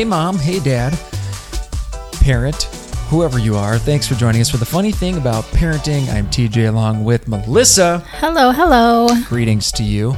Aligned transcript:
Hey, 0.00 0.06
mom. 0.06 0.38
Hey, 0.38 0.60
dad. 0.60 0.98
Parent, 2.22 2.62
whoever 3.10 3.38
you 3.38 3.54
are, 3.54 3.76
thanks 3.76 4.08
for 4.08 4.14
joining 4.14 4.40
us 4.40 4.48
for 4.48 4.56
the 4.56 4.64
funny 4.64 4.92
thing 4.92 5.18
about 5.18 5.44
parenting. 5.52 6.08
I'm 6.08 6.26
TJ 6.28 6.70
along 6.70 7.04
with 7.04 7.28
Melissa. 7.28 7.98
Hello, 8.12 8.50
hello. 8.50 9.08
Greetings 9.28 9.70
to 9.72 9.82
you, 9.82 10.16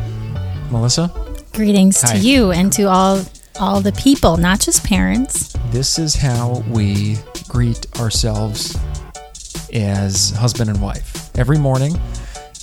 Melissa. 0.71 1.11
Greetings 1.53 2.01
Hi. 2.01 2.13
to 2.13 2.19
you 2.21 2.53
and 2.53 2.73
to 2.75 2.85
all 2.85 3.25
all 3.59 3.81
the 3.81 3.91
people, 3.95 4.37
not 4.37 4.61
just 4.61 4.85
parents. 4.85 5.53
This 5.73 5.99
is 5.99 6.15
how 6.15 6.63
we 6.71 7.17
greet 7.49 7.85
ourselves 7.99 8.79
as 9.75 10.31
husband 10.31 10.71
and 10.71 10.81
wife. 10.81 11.37
Every 11.37 11.59
morning, 11.59 12.01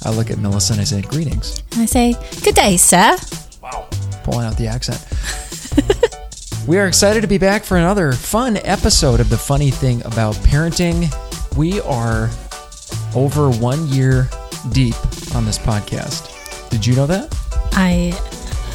I 0.06 0.12
look 0.12 0.32
at 0.32 0.38
Melissa 0.38 0.72
and 0.72 0.82
I 0.82 0.86
say, 0.86 1.02
Greetings. 1.02 1.64
And 1.74 1.82
I 1.82 1.86
say, 1.86 2.16
"Good 2.46 2.56
day, 2.56 2.78
sir." 2.78 3.18
Wow. 3.62 3.90
Pulling 4.24 4.46
out 4.46 4.56
the 4.56 4.68
accent. 4.68 5.06
we 6.70 6.78
are 6.78 6.86
excited 6.86 7.22
to 7.22 7.28
be 7.28 7.40
back 7.40 7.64
for 7.64 7.78
another 7.78 8.12
fun 8.12 8.56
episode 8.58 9.20
of 9.20 9.28
The 9.32 9.38
Funny 9.40 9.72
Thing 9.72 10.06
About 10.06 10.36
Parenting. 10.36 11.10
We 11.58 11.82
are 11.82 12.30
over 13.16 13.50
one 13.50 13.88
year 13.88 14.30
deep 14.72 14.94
on 15.34 15.48
this 15.48 15.58
podcast. 15.58 16.70
Did 16.70 16.86
you 16.86 16.96
know 16.96 17.08
that? 17.08 17.36
I 17.72 18.14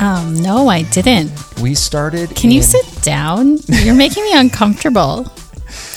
um 0.00 0.34
no, 0.34 0.66
I 0.66 0.82
didn't. 0.82 1.30
We 1.62 1.76
started. 1.76 2.34
Can 2.34 2.50
you 2.50 2.62
sit 2.62 2.84
down? 3.02 3.58
You're 3.68 3.94
making 3.94 4.24
me 4.24 4.32
uncomfortable. 4.40 5.32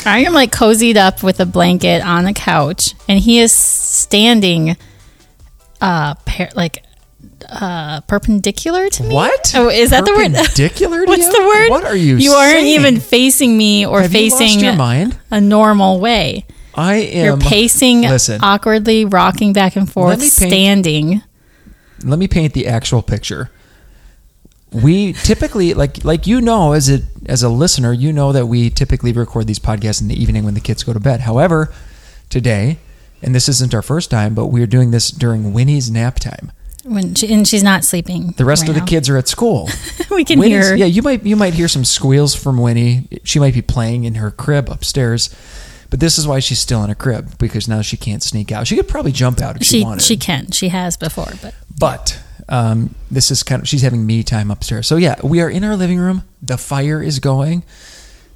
I 0.06 0.20
am 0.20 0.34
like 0.34 0.52
cozied 0.52 0.98
up 0.98 1.24
with 1.24 1.40
a 1.40 1.48
blanket 1.48 2.06
on 2.06 2.28
a 2.28 2.34
couch, 2.34 2.94
and 3.10 3.18
he 3.18 3.40
is 3.40 3.52
standing, 3.52 4.78
uh, 5.82 6.14
par- 6.14 6.50
like, 6.56 6.84
uh, 7.50 8.02
perpendicular 8.02 8.90
to 8.90 9.04
me. 9.04 9.14
What? 9.14 9.54
Oh, 9.56 9.70
is 9.70 9.90
that 9.92 10.06
the 10.06 10.12
word? 10.14 10.34
Perpendicular 10.34 11.06
to 11.06 11.06
What's 11.08 11.24
you? 11.26 11.32
the 11.32 11.48
word? 11.48 11.70
What 11.70 11.84
are 11.86 11.96
you 11.96 12.18
You 12.18 12.32
aren't 12.32 12.52
saying? 12.52 12.68
even 12.68 13.00
facing 13.00 13.58
me 13.58 13.86
or 13.86 14.02
Have 14.02 14.14
you 14.14 14.30
facing 14.32 14.60
your 14.64 14.76
mind? 14.76 15.18
a 15.32 15.40
normal 15.42 16.00
way. 16.00 16.46
I 16.76 16.96
am. 16.96 17.26
You're 17.26 17.38
pacing 17.38 18.02
Listen, 18.02 18.40
awkwardly, 18.44 19.04
rocking 19.06 19.52
back 19.54 19.76
and 19.76 19.92
forth, 19.92 20.20
me 20.20 20.26
paint- 20.26 20.32
standing. 20.34 21.22
let 22.04 22.20
me 22.20 22.28
paint 22.28 22.54
the 22.54 22.68
actual 22.68 23.02
picture. 23.02 23.50
We 24.72 25.14
typically 25.14 25.74
like 25.74 26.04
like 26.04 26.28
you 26.28 26.42
know 26.42 26.74
as 26.74 26.90
a 26.90 27.00
as 27.26 27.42
a 27.42 27.50
listener, 27.50 27.94
you 27.94 28.12
know 28.12 28.32
that 28.34 28.46
we 28.48 28.70
typically 28.70 29.14
record 29.14 29.48
these 29.48 29.60
podcasts 29.60 30.02
in 30.02 30.08
the 30.10 30.22
evening 30.22 30.44
when 30.44 30.54
the 30.54 30.60
kids 30.60 30.84
go 30.84 30.94
to 30.94 31.00
bed. 31.00 31.22
However, 31.22 31.74
today, 32.30 32.78
and 33.24 33.34
this 33.34 33.48
isn't 33.48 33.74
our 33.74 33.82
first 33.82 34.12
time, 34.12 34.36
but 34.36 34.48
we're 34.48 34.68
doing 34.68 34.92
this 34.92 35.10
during 35.10 35.54
Winnie's 35.54 35.90
nap 35.90 36.20
time. 36.20 36.52
When 36.88 37.16
she, 37.16 37.32
and 37.34 37.48
she's 37.48 37.64
not 37.64 37.84
sleeping. 37.84 38.32
The 38.38 38.46
rest 38.46 38.62
right 38.64 38.70
of 38.70 38.76
the 38.76 38.82
now. 38.82 38.86
kids 38.88 39.10
are 39.10 39.18
at 39.18 39.28
school. 39.28 39.70
we 40.12 40.24
can 40.24 40.40
Winnie's- 40.40 40.68
hear. 40.68 40.76
Yeah, 40.76 40.86
you 40.86 41.02
might 41.02 41.24
you 41.26 41.36
might 41.36 41.54
hear 41.54 41.68
some 41.68 41.84
squeals 41.86 42.34
from 42.36 42.58
Winnie. 42.58 43.08
She 43.24 43.40
might 43.40 43.54
be 43.54 43.62
playing 43.62 44.06
in 44.06 44.16
her 44.16 44.32
crib 44.32 44.70
upstairs. 44.70 45.30
But 45.90 46.02
this 46.02 46.18
is 46.18 46.28
why 46.28 46.40
she's 46.40 46.60
still 46.60 46.84
in 46.84 46.90
a 46.90 46.96
crib 46.96 47.38
because 47.38 47.68
now 47.68 47.82
she 47.82 47.96
can't 47.96 48.22
sneak 48.22 48.52
out. 48.52 48.68
She 48.68 48.76
could 48.76 48.90
probably 48.90 49.14
jump 49.14 49.40
out 49.40 49.56
if 49.56 49.64
she, 49.64 49.80
she 49.80 49.84
wanted. 49.86 50.02
she 50.02 50.18
can. 50.18 50.52
She 50.52 50.68
has 50.70 50.98
before, 50.98 51.32
but 51.42 51.56
But 51.80 52.20
um, 52.50 52.94
this 53.10 53.32
is 53.32 53.42
kind 53.44 53.62
of 53.62 53.68
she's 53.70 53.84
having 53.84 54.06
me 54.06 54.22
time 54.24 54.52
upstairs. 54.52 54.86
So 54.88 54.98
yeah, 54.98 55.16
we 55.24 55.40
are 55.42 55.50
in 55.50 55.64
our 55.64 55.76
living 55.78 55.98
room. 56.00 56.24
The 56.42 56.58
fire 56.58 57.02
is 57.02 57.20
going. 57.20 57.64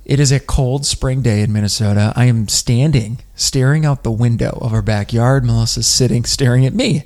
It 0.05 0.19
is 0.19 0.31
a 0.31 0.39
cold 0.39 0.85
spring 0.85 1.21
day 1.21 1.41
in 1.41 1.51
Minnesota. 1.53 2.11
I 2.15 2.25
am 2.25 2.47
standing, 2.47 3.19
staring 3.35 3.85
out 3.85 4.03
the 4.03 4.11
window 4.11 4.57
of 4.61 4.73
our 4.73 4.81
backyard. 4.81 5.43
Melissa's 5.45 5.87
sitting, 5.87 6.23
staring 6.25 6.65
at 6.65 6.73
me. 6.73 7.03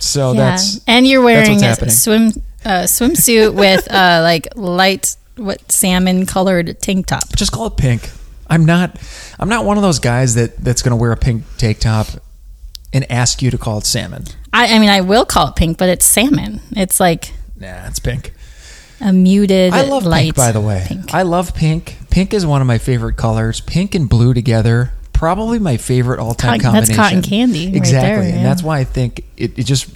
So 0.00 0.32
yeah. 0.32 0.50
that's 0.50 0.80
and 0.86 1.06
you're 1.06 1.22
wearing 1.22 1.62
a 1.62 1.90
swim 1.90 2.32
uh, 2.64 2.82
swimsuit 2.84 3.54
with 3.54 3.90
uh, 3.90 4.20
like 4.22 4.48
light 4.56 5.16
what 5.36 5.70
salmon 5.70 6.26
colored 6.26 6.80
tank 6.80 7.06
top. 7.06 7.28
just 7.36 7.52
call 7.52 7.66
it 7.66 7.76
pink. 7.76 8.10
I'm 8.50 8.64
not. 8.64 8.98
I'm 9.38 9.48
not 9.48 9.64
one 9.64 9.76
of 9.76 9.82
those 9.82 9.98
guys 9.98 10.34
that 10.34 10.56
that's 10.56 10.82
going 10.82 10.90
to 10.92 10.96
wear 10.96 11.12
a 11.12 11.16
pink 11.16 11.44
tank 11.58 11.80
top 11.80 12.06
and 12.92 13.10
ask 13.10 13.42
you 13.42 13.50
to 13.50 13.58
call 13.58 13.78
it 13.78 13.86
salmon. 13.86 14.24
I, 14.52 14.74
I 14.74 14.78
mean, 14.78 14.88
I 14.88 15.02
will 15.02 15.24
call 15.24 15.48
it 15.48 15.56
pink, 15.56 15.78
but 15.78 15.88
it's 15.88 16.06
salmon. 16.06 16.60
It's 16.72 16.98
like 16.98 17.32
Nah, 17.60 17.86
it's 17.86 17.98
pink. 17.98 18.32
a 19.00 19.12
muted. 19.12 19.72
I 19.72 19.82
love 19.82 20.04
light 20.04 20.24
pink, 20.24 20.36
by 20.36 20.52
the 20.52 20.60
way. 20.60 20.84
Pink. 20.86 21.12
I 21.12 21.22
love 21.22 21.54
pink. 21.54 21.96
Pink 22.10 22.32
is 22.32 22.46
one 22.46 22.60
of 22.60 22.66
my 22.66 22.78
favorite 22.78 23.16
colors. 23.16 23.60
Pink 23.60 23.94
and 23.94 24.08
blue 24.08 24.32
together, 24.32 24.92
probably 25.18 25.58
my 25.58 25.76
favorite 25.76 26.20
all-time 26.20 26.60
combination. 26.60 26.94
that's 26.94 26.96
cotton 26.96 27.22
candy 27.22 27.66
right 27.66 27.74
exactly, 27.74 28.08
there, 28.08 28.20
and 28.20 28.36
yeah. 28.36 28.42
that's 28.44 28.62
why 28.62 28.78
I 28.78 28.84
think 28.84 29.24
it, 29.36 29.58
it 29.58 29.64
just 29.64 29.92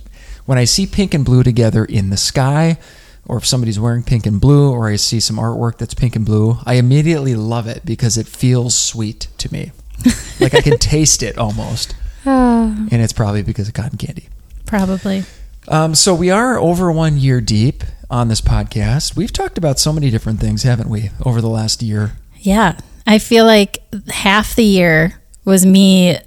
when 0.46 0.58
I 0.58 0.64
see 0.64 0.84
pink 0.84 1.14
and 1.14 1.24
blue 1.24 1.44
together 1.44 1.84
in 1.84 2.10
the 2.10 2.16
sky, 2.16 2.76
or 3.24 3.36
if 3.36 3.46
somebody's 3.46 3.78
wearing 3.78 4.02
pink 4.02 4.26
and 4.26 4.40
blue, 4.40 4.72
or 4.72 4.88
I 4.88 4.96
see 4.96 5.20
some 5.20 5.36
artwork 5.36 5.78
that's 5.78 5.94
pink 5.94 6.16
and 6.16 6.26
blue, 6.26 6.58
I 6.66 6.74
immediately 6.74 7.36
love 7.36 7.68
it 7.68 7.84
because 7.84 8.18
it 8.18 8.26
feels 8.26 8.76
sweet 8.76 9.28
to 9.38 9.52
me. 9.52 9.70
like 10.40 10.54
I 10.54 10.60
can 10.60 10.78
taste 10.78 11.22
it 11.22 11.38
almost, 11.38 11.94
Ah, 12.26 12.74
and 12.90 13.00
it's 13.00 13.12
probably 13.12 13.42
because 13.42 13.68
of 13.68 13.74
cotton 13.74 13.98
candy. 13.98 14.28
probably. 14.66 15.22
Um, 15.68 15.94
so 15.94 16.12
we 16.12 16.30
are 16.30 16.58
over 16.58 16.90
one 16.90 17.16
year 17.18 17.40
deep 17.40 17.84
on 18.10 18.26
this 18.26 18.40
podcast. 18.40 19.14
We've 19.14 19.32
talked 19.32 19.56
about 19.56 19.78
so 19.78 19.92
many 19.92 20.10
different 20.10 20.40
things, 20.40 20.64
haven't 20.64 20.90
we, 20.90 21.10
over 21.24 21.40
the 21.40 21.48
last 21.48 21.80
year? 21.84 22.16
Yeah. 22.40 22.76
I 23.06 23.18
feel 23.18 23.44
like 23.44 23.82
half 24.08 24.54
the 24.54 24.64
year 24.64 25.20
was 25.44 25.66
me 25.66 26.18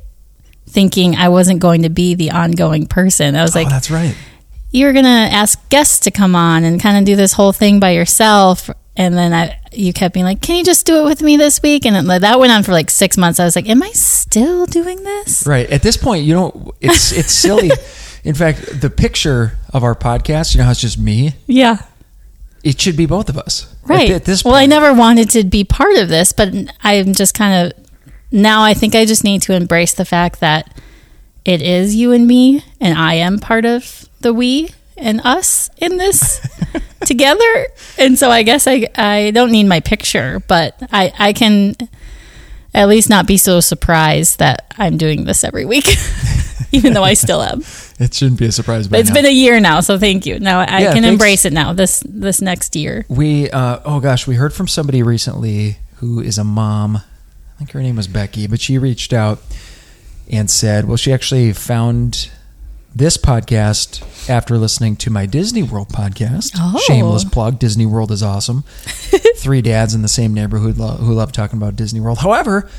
thinking 0.67 1.15
I 1.15 1.29
wasn't 1.29 1.61
going 1.61 1.83
to 1.83 1.89
be 1.89 2.15
the 2.15 2.31
ongoing 2.31 2.85
person. 2.85 3.35
I 3.35 3.41
was 3.41 3.55
oh, 3.55 3.59
like, 3.59 3.67
oh, 3.67 3.71
that's 3.71 3.89
right. 3.89 4.15
you 4.71 4.85
were 4.85 4.93
going 4.93 5.05
to 5.05 5.09
ask 5.09 5.69
guests 5.69 6.01
to 6.01 6.11
come 6.11 6.35
on 6.35 6.63
and 6.63 6.81
kind 6.81 6.97
of 6.97 7.05
do 7.05 7.15
this 7.15 7.33
whole 7.33 7.53
thing 7.53 7.79
by 7.79 7.91
yourself. 7.91 8.69
And 8.97 9.13
then 9.15 9.33
I, 9.33 9.59
you 9.71 9.93
kept 9.93 10.13
being 10.13 10.25
like, 10.25 10.41
can 10.41 10.55
you 10.57 10.63
just 10.63 10.85
do 10.85 11.01
it 11.01 11.05
with 11.05 11.21
me 11.21 11.37
this 11.37 11.61
week? 11.61 11.85
And 11.85 11.95
it, 11.95 12.21
that 12.21 12.39
went 12.39 12.51
on 12.51 12.63
for 12.63 12.71
like 12.71 12.89
six 12.89 13.17
months. 13.17 13.39
I 13.39 13.45
was 13.45 13.55
like, 13.55 13.69
am 13.69 13.83
I 13.83 13.91
still 13.91 14.65
doing 14.65 15.03
this? 15.03 15.45
Right. 15.45 15.69
At 15.69 15.81
this 15.81 15.97
point, 15.97 16.25
you 16.25 16.33
don't. 16.33 16.71
It's 16.81 17.11
it's 17.11 17.31
silly. 17.31 17.71
In 18.23 18.33
fact, 18.33 18.81
the 18.81 18.89
picture 18.89 19.57
of 19.71 19.83
our 19.83 19.93
podcast, 19.95 20.53
you 20.53 20.57
know 20.57 20.65
how 20.65 20.71
it's 20.71 20.81
just 20.81 20.97
me. 20.97 21.35
Yeah. 21.45 21.77
It 22.65 22.81
should 22.81 22.97
be 22.97 23.05
both 23.05 23.29
of 23.29 23.37
us. 23.37 23.73
Right. 23.85 24.07
th- 24.07 24.15
At, 24.15 24.25
this 24.25 24.41
point, 24.41 24.53
well, 24.53 24.61
I 24.61 24.65
never 24.65 24.91
wanted 24.91 25.29
to 25.29 25.43
be 25.43 25.63
part 25.63 25.97
of 25.97 26.09
this, 26.09 26.33
but 26.33 26.51
I'm 26.83 27.13
just 27.13 27.35
kind 27.35 27.67
of 27.67 27.85
now 28.31 28.63
I 28.63 28.73
think 28.73 28.95
I 28.95 29.05
just 29.05 29.23
need 29.23 29.43
to 29.43 29.53
embrace 29.53 29.93
the 29.93 30.03
fact 30.03 30.39
that 30.39 30.75
it 31.45 31.61
is 31.61 31.95
you 31.95 32.11
and 32.11 32.25
me, 32.25 32.63
and 32.81 32.97
I 32.97 33.13
am 33.13 33.37
part 33.37 33.65
of 33.65 34.09
the 34.21 34.33
we 34.33 34.71
and 34.97 35.21
us 35.23 35.69
in 35.77 35.97
this 35.97 36.41
together. 37.05 37.67
And 37.99 38.17
so 38.17 38.31
I 38.31 38.41
guess 38.41 38.65
I 38.65 38.87
I 38.95 39.29
don't 39.29 39.51
need 39.51 39.67
my 39.67 39.79
picture, 39.79 40.41
but 40.47 40.75
I 40.91 41.13
I 41.19 41.33
can 41.33 41.75
at 42.73 42.89
least 42.89 43.11
not 43.11 43.27
be 43.27 43.37
so 43.37 43.59
surprised 43.59 44.39
that 44.39 44.73
I'm 44.77 44.97
doing 44.97 45.25
this 45.25 45.43
every 45.43 45.65
week, 45.65 45.85
even 46.71 46.93
though 46.93 47.03
I 47.03 47.13
still 47.13 47.43
am. 47.43 47.61
It 47.99 48.13
shouldn't 48.13 48.39
be 48.39 48.45
a 48.45 48.51
surprise. 48.51 48.87
By 48.87 48.97
But 48.97 48.99
it's 49.01 49.09
now. 49.09 49.15
been 49.15 49.25
a 49.25 49.29
year 49.33 49.59
now, 49.61 49.79
so 49.79 49.97
thank 49.97 50.25
you. 50.25 50.37
Now 50.39 50.59
I 50.59 50.81
Yeah, 50.81 50.93
can 50.93 51.03
thanks. 51.03 51.07
embrace 51.07 51.45
it 51.45 51.53
now. 51.53 51.71
This 51.73 52.03
this 52.05 52.41
next 52.41 52.75
year. 52.75 53.05
We 53.07 53.49
uh, 53.51 53.79
oh 53.85 53.99
gosh, 53.99 54.27
we 54.27 54.35
heard 54.35 54.53
from 54.53 54.67
somebody 54.67 55.01
recently 55.03 55.77
who 55.97 56.19
is 56.19 56.37
a 56.37 56.43
mom. 56.43 56.97
I 56.97 57.57
think 57.59 57.71
her 57.71 57.81
name 57.81 57.95
was 57.95 58.07
Becky, 58.07 58.47
but 58.47 58.59
she 58.59 58.77
reached 58.77 59.13
out 59.13 59.39
and 60.29 60.51
said, 60.51 60.85
well, 60.89 60.97
she 60.97 61.13
actually 61.13 61.53
found 61.53 62.29
this 62.93 63.15
podcast 63.15 64.29
after 64.29 64.57
listening 64.57 64.95
to 64.97 65.09
my 65.09 65.25
Disney 65.25 65.63
World 65.63 65.89
podcast. 65.89 66.51
Oh. 66.57 66.77
Shameless 66.87 67.23
plug: 67.25 67.59
Disney 67.59 67.85
World 67.85 68.11
is 68.11 68.21
awesome. 68.23 68.63
Three 69.37 69.61
dads 69.61 69.93
in 69.93 70.01
the 70.01 70.07
same 70.09 70.33
neighborhood 70.33 70.77
lo- 70.77 70.95
who 70.97 71.13
love 71.13 71.31
talking 71.31 71.57
about 71.57 71.75
Disney 71.77 71.99
World. 72.01 72.17
However, 72.19 72.69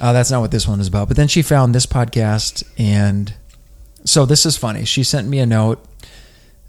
uh, 0.00 0.12
that's 0.12 0.30
not 0.30 0.40
what 0.40 0.50
this 0.50 0.66
one 0.68 0.80
is 0.80 0.88
about. 0.88 1.08
But 1.08 1.16
then 1.16 1.28
she 1.28 1.40
found 1.42 1.74
this 1.74 1.86
podcast, 1.86 2.62
and 2.78 3.32
so 4.04 4.24
this 4.26 4.46
is 4.46 4.56
funny. 4.56 4.84
She 4.84 5.04
sent 5.04 5.28
me 5.28 5.38
a 5.40 5.46
note. 5.46 5.84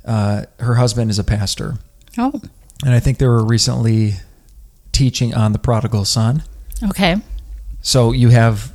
Uh, 0.06 0.44
her 0.60 0.76
husband 0.76 1.12
is 1.12 1.20
a 1.20 1.24
pastor. 1.24 1.76
Oh, 2.18 2.42
And 2.84 2.94
I 2.94 3.00
think 3.00 3.18
they 3.20 3.28
were 3.28 3.44
recently 3.46 4.16
teaching 4.92 5.34
on 5.34 5.54
the 5.54 5.60
prodigal 5.60 6.06
son. 6.06 6.44
okay. 6.90 7.18
So 7.82 8.12
you 8.12 8.30
have 8.30 8.74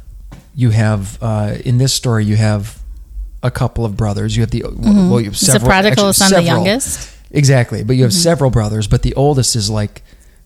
you 0.55 0.71
have 0.71 1.19
uh, 1.23 1.57
in 1.65 1.79
this 1.79 1.93
story 1.95 2.25
you 2.25 2.37
have 2.37 2.81
a 3.43 3.51
couple 3.51 3.85
of 3.85 3.97
brothers. 3.97 4.37
You 4.37 4.43
have 4.43 4.51
the 4.51 4.65
well, 4.65 5.21
you 5.21 5.27
have 5.27 5.35
Is 5.35 5.41
the 5.43 5.61
prodigal 5.61 6.09
actually, 6.09 6.13
son 6.15 6.33
the 6.33 6.43
youngest? 6.43 7.13
Exactly, 7.31 7.85
but 7.85 7.95
you 7.97 8.03
have 8.05 8.13
several 8.15 8.51
brothers. 8.51 8.87
But 8.89 9.03
the 9.03 9.15
oldest 9.15 9.55
is 9.55 9.69
like 9.71 10.03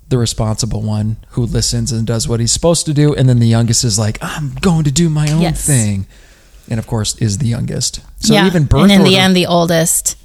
the 0.09 0.19
responsible 0.19 0.83
one 0.83 1.17
who 1.31 1.47
listens 1.47 1.93
and 1.93 2.07
does 2.07 2.27
what 2.29 2.41
he's 2.41 2.53
supposed 2.53 2.85
to 2.87 2.93
do, 2.93 3.15
and 3.15 3.29
then 3.29 3.39
the 3.39 3.47
youngest 3.47 3.85
is 3.85 3.99
like, 3.99 4.19
I'm 4.21 4.55
going 4.61 4.85
to 4.85 4.91
do 4.91 5.09
my 5.09 5.31
own 5.31 5.41
Yes. 5.41 5.65
thing, 5.65 6.07
and 6.71 6.79
of 6.79 6.87
course 6.87 7.17
is 7.19 7.39
the 7.39 7.47
youngest. 7.47 8.01
So 8.19 8.33
yeah. 8.35 8.47
even 8.47 8.65
birth 8.65 8.83
and 8.83 8.93
in 8.93 8.99
order, 9.01 9.11
the 9.11 9.17
end, 9.19 9.37
the 9.37 9.47
oldest 9.47 10.17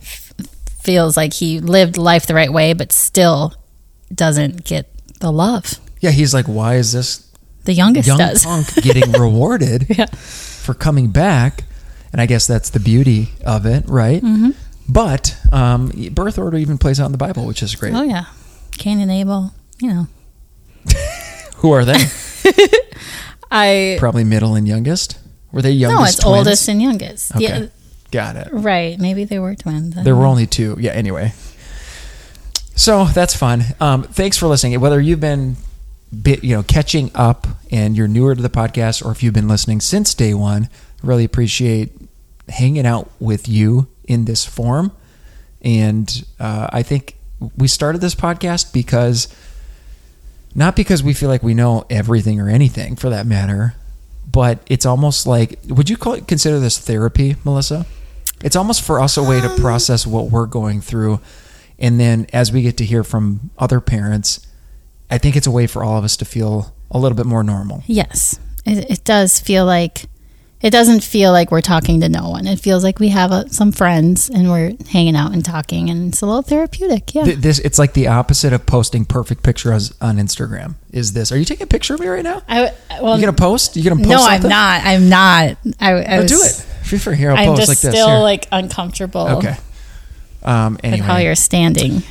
f- 0.00 0.32
feels 0.80 1.16
like 1.16 1.34
he 1.34 1.60
lived 1.60 1.96
life 1.98 2.26
the 2.26 2.34
right 2.34 2.52
way, 2.52 2.72
but 2.72 2.90
still 2.92 3.54
doesn't 4.14 4.64
get 4.64 4.88
the 5.20 5.30
love. 5.30 5.78
yeah, 6.00 6.10
he's 6.10 6.34
like, 6.34 6.46
why 6.46 6.74
is 6.76 6.92
this 6.92 7.30
The 7.64 7.72
youngest 7.74 8.08
young 8.08 8.18
does. 8.18 8.44
punk 8.44 8.74
getting 8.82 9.12
rewarded 9.20 9.86
Yeah. 9.90 10.06
for 10.06 10.74
coming 10.74 11.08
back. 11.08 11.64
And 12.12 12.20
I 12.20 12.26
guess 12.26 12.46
that's 12.46 12.70
the 12.70 12.80
beauty 12.80 13.30
of 13.46 13.64
it, 13.64 13.84
right? 13.88 14.22
Mm-hmm. 14.22 14.50
But 14.88 15.36
um, 15.52 15.90
birth 16.12 16.38
order 16.38 16.58
even 16.58 16.76
plays 16.76 17.00
out 17.00 17.06
in 17.06 17.12
the 17.12 17.18
Bible, 17.18 17.46
which 17.46 17.62
is 17.62 17.74
great. 17.74 17.94
Oh 17.94 18.02
yeah, 18.02 18.24
Cain 18.72 19.00
and 19.00 19.10
Abel. 19.10 19.54
you 19.80 19.88
know, 19.88 20.06
Who 21.58 21.70
are 21.72 21.84
they? 21.86 21.94
I 23.50 23.96
Probably 23.98 24.24
middle 24.24 24.54
and 24.54 24.66
youngest. 24.66 25.18
Were 25.52 25.62
they 25.62 25.70
youngest? 25.72 26.00
no, 26.00 26.04
it's 26.06 26.16
twins? 26.16 26.36
oldest 26.38 26.68
and 26.68 26.80
youngest. 26.82 27.36
Okay, 27.36 27.42
Yeah, 27.44 27.66
got 28.10 28.36
it. 28.36 28.48
right. 28.52 28.98
Maybe 28.98 29.24
they 29.24 29.38
were 29.38 29.54
twins. 29.54 29.94
There 29.94 30.16
were 30.16 30.26
only 30.26 30.46
two. 30.46 30.76
Yeah. 30.80 30.92
Anyway, 30.92 31.32
so 32.74 33.04
that's 33.04 33.36
fun. 33.36 33.62
Um, 33.80 34.02
thanks 34.04 34.36
for 34.38 34.46
listening. 34.46 34.80
Whether 34.80 35.00
you've 35.00 35.20
been, 35.20 35.56
bit, 36.22 36.42
you 36.42 36.56
know, 36.56 36.62
catching 36.62 37.10
up 37.14 37.46
and 37.70 37.96
you're 37.96 38.08
newer 38.08 38.34
to 38.34 38.40
the 38.42 38.48
podcast, 38.50 39.04
or 39.04 39.12
if 39.12 39.22
you've 39.22 39.34
been 39.34 39.48
listening 39.48 39.80
since 39.80 40.14
day 40.14 40.34
one, 40.34 40.68
really 41.02 41.24
appreciate 41.24 41.92
hanging 42.48 42.86
out 42.86 43.10
with 43.20 43.48
you 43.48 43.88
in 44.04 44.24
this 44.24 44.44
form. 44.44 44.92
And 45.60 46.24
uh, 46.40 46.68
I 46.72 46.82
think 46.82 47.16
we 47.56 47.68
started 47.68 48.00
this 48.00 48.14
podcast 48.14 48.72
because 48.72 49.28
not 50.54 50.76
because 50.76 51.02
we 51.02 51.14
feel 51.14 51.28
like 51.28 51.42
we 51.42 51.54
know 51.54 51.84
everything 51.88 52.40
or 52.40 52.48
anything 52.48 52.96
for 52.96 53.10
that 53.10 53.26
matter, 53.26 53.74
but 54.32 54.58
it's 54.66 54.86
almost 54.86 55.26
like 55.26 55.58
would 55.68 55.88
you 55.88 55.96
call 55.96 56.14
it 56.14 56.26
consider 56.26 56.58
this 56.58 56.78
therapy, 56.78 57.36
Melissa? 57.44 57.86
It's 58.42 58.56
almost 58.56 58.82
for 58.82 59.00
us 59.00 59.16
a 59.16 59.22
way 59.22 59.40
to 59.40 59.50
um, 59.50 59.58
process 59.58 60.06
what 60.06 60.30
we're 60.30 60.46
going 60.46 60.80
through. 60.80 61.20
And 61.78 62.00
then 62.00 62.26
as 62.32 62.50
we 62.50 62.62
get 62.62 62.76
to 62.78 62.84
hear 62.84 63.04
from 63.04 63.50
other 63.58 63.80
parents, 63.80 64.44
I 65.10 65.18
think 65.18 65.36
it's 65.36 65.46
a 65.46 65.50
way 65.50 65.66
for 65.66 65.84
all 65.84 65.96
of 65.96 66.04
us 66.04 66.16
to 66.18 66.24
feel 66.24 66.74
a 66.90 66.98
little 66.98 67.16
bit 67.16 67.26
more 67.26 67.42
normal. 67.42 67.82
Yes, 67.86 68.38
it, 68.64 68.90
it 68.90 69.04
does 69.04 69.38
feel 69.38 69.64
like 69.64 70.06
it 70.62 70.70
doesn't 70.70 71.02
feel 71.02 71.32
like 71.32 71.50
we're 71.50 71.60
talking 71.60 72.00
to 72.00 72.08
no 72.08 72.28
one. 72.30 72.46
It 72.46 72.60
feels 72.60 72.84
like 72.84 72.98
we 73.00 73.08
have 73.08 73.32
uh 73.32 73.48
some 73.48 73.72
friends 73.72 74.30
and 74.30 74.48
we're 74.50 74.72
hanging 74.90 75.16
out 75.16 75.32
and 75.32 75.44
talking, 75.44 75.90
and 75.90 76.08
it's 76.12 76.22
a 76.22 76.26
little 76.26 76.42
therapeutic. 76.42 77.14
Yeah. 77.14 77.24
Th- 77.24 77.38
This 77.38 77.58
it's 77.60 77.78
like 77.78 77.92
the 77.94 78.06
opposite 78.08 78.52
of 78.52 78.64
posting 78.66 79.04
perfect 79.04 79.42
pictures 79.42 79.92
on 80.00 80.16
Instagram. 80.16 80.74
Is 80.92 81.12
this? 81.12 81.32
Are 81.32 81.36
you 81.38 81.44
taking 81.44 81.64
a 81.64 81.66
picture 81.66 81.94
of 81.94 82.00
me 82.00 82.06
right 82.06 82.22
now? 82.24 82.42
I, 82.48 82.72
well, 83.02 83.16
you 83.16 83.24
gonna 83.24 83.36
post? 83.36 83.76
You 83.76 83.82
gonna 83.84 83.96
post? 83.96 84.08
no, 84.08 84.18
something? 84.18 84.44
I'm 84.44 84.48
not. 84.50 84.82
I'm 84.84 85.08
not. 85.08 85.56
I, 85.80 85.90
I 85.92 86.16
Oh, 86.18 86.22
was, 86.22 86.30
do 86.30 86.38
it. 86.42 86.66
If 86.82 86.92
you're 86.92 87.00
for 87.00 87.14
here, 87.14 87.30
I'll 87.30 87.38
I'm 87.38 87.46
post 87.46 87.60
just 87.60 87.68
like 87.68 87.78
this. 87.80 88.00
still 88.00 88.20
like 88.22 88.46
uncomfortable. 88.52 89.28
okay. 89.38 89.56
Um. 90.44 90.74
With 90.74 90.84
Anyway, 90.84 91.06
how 91.06 91.16
you're 91.18 91.34
standing. 91.34 92.02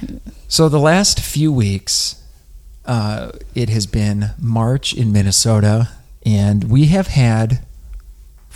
So 0.48 0.68
the 0.70 0.80
last 0.80 1.20
few 1.20 1.52
weeks, 1.54 2.22
uh, 2.86 3.32
it 3.56 3.70
has 3.70 3.86
been 3.88 4.32
March 4.40 4.94
in 4.94 5.12
Minnesota, 5.12 5.90
and 6.26 6.66
we 6.70 6.86
have 6.88 7.08
had 7.08 7.60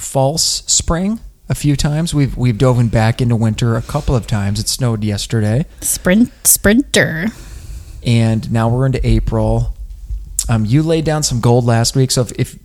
false 0.05 0.63
spring 0.67 1.19
a 1.49 1.55
few 1.55 1.75
times. 1.75 2.13
We've 2.13 2.37
we've 2.37 2.57
dove 2.57 2.91
back 2.91 3.21
into 3.21 3.35
winter 3.35 3.75
a 3.75 3.81
couple 3.81 4.15
of 4.15 4.27
times. 4.27 4.59
It 4.59 4.69
snowed 4.69 5.03
yesterday, 5.03 5.65
Sprint 5.81 6.31
sprinter. 6.45 7.27
and 8.05 8.51
now 8.51 8.69
we're 8.69 8.85
into 8.85 9.05
April. 9.05 9.75
Um, 10.47 10.63
you 10.63 10.83
laid 10.83 11.05
down 11.05 11.23
some 11.23 11.41
gold 11.41 11.65
last 11.65 11.95
week, 11.95 12.11
so 12.11 12.21
if, 12.21 12.31
if 12.39 12.59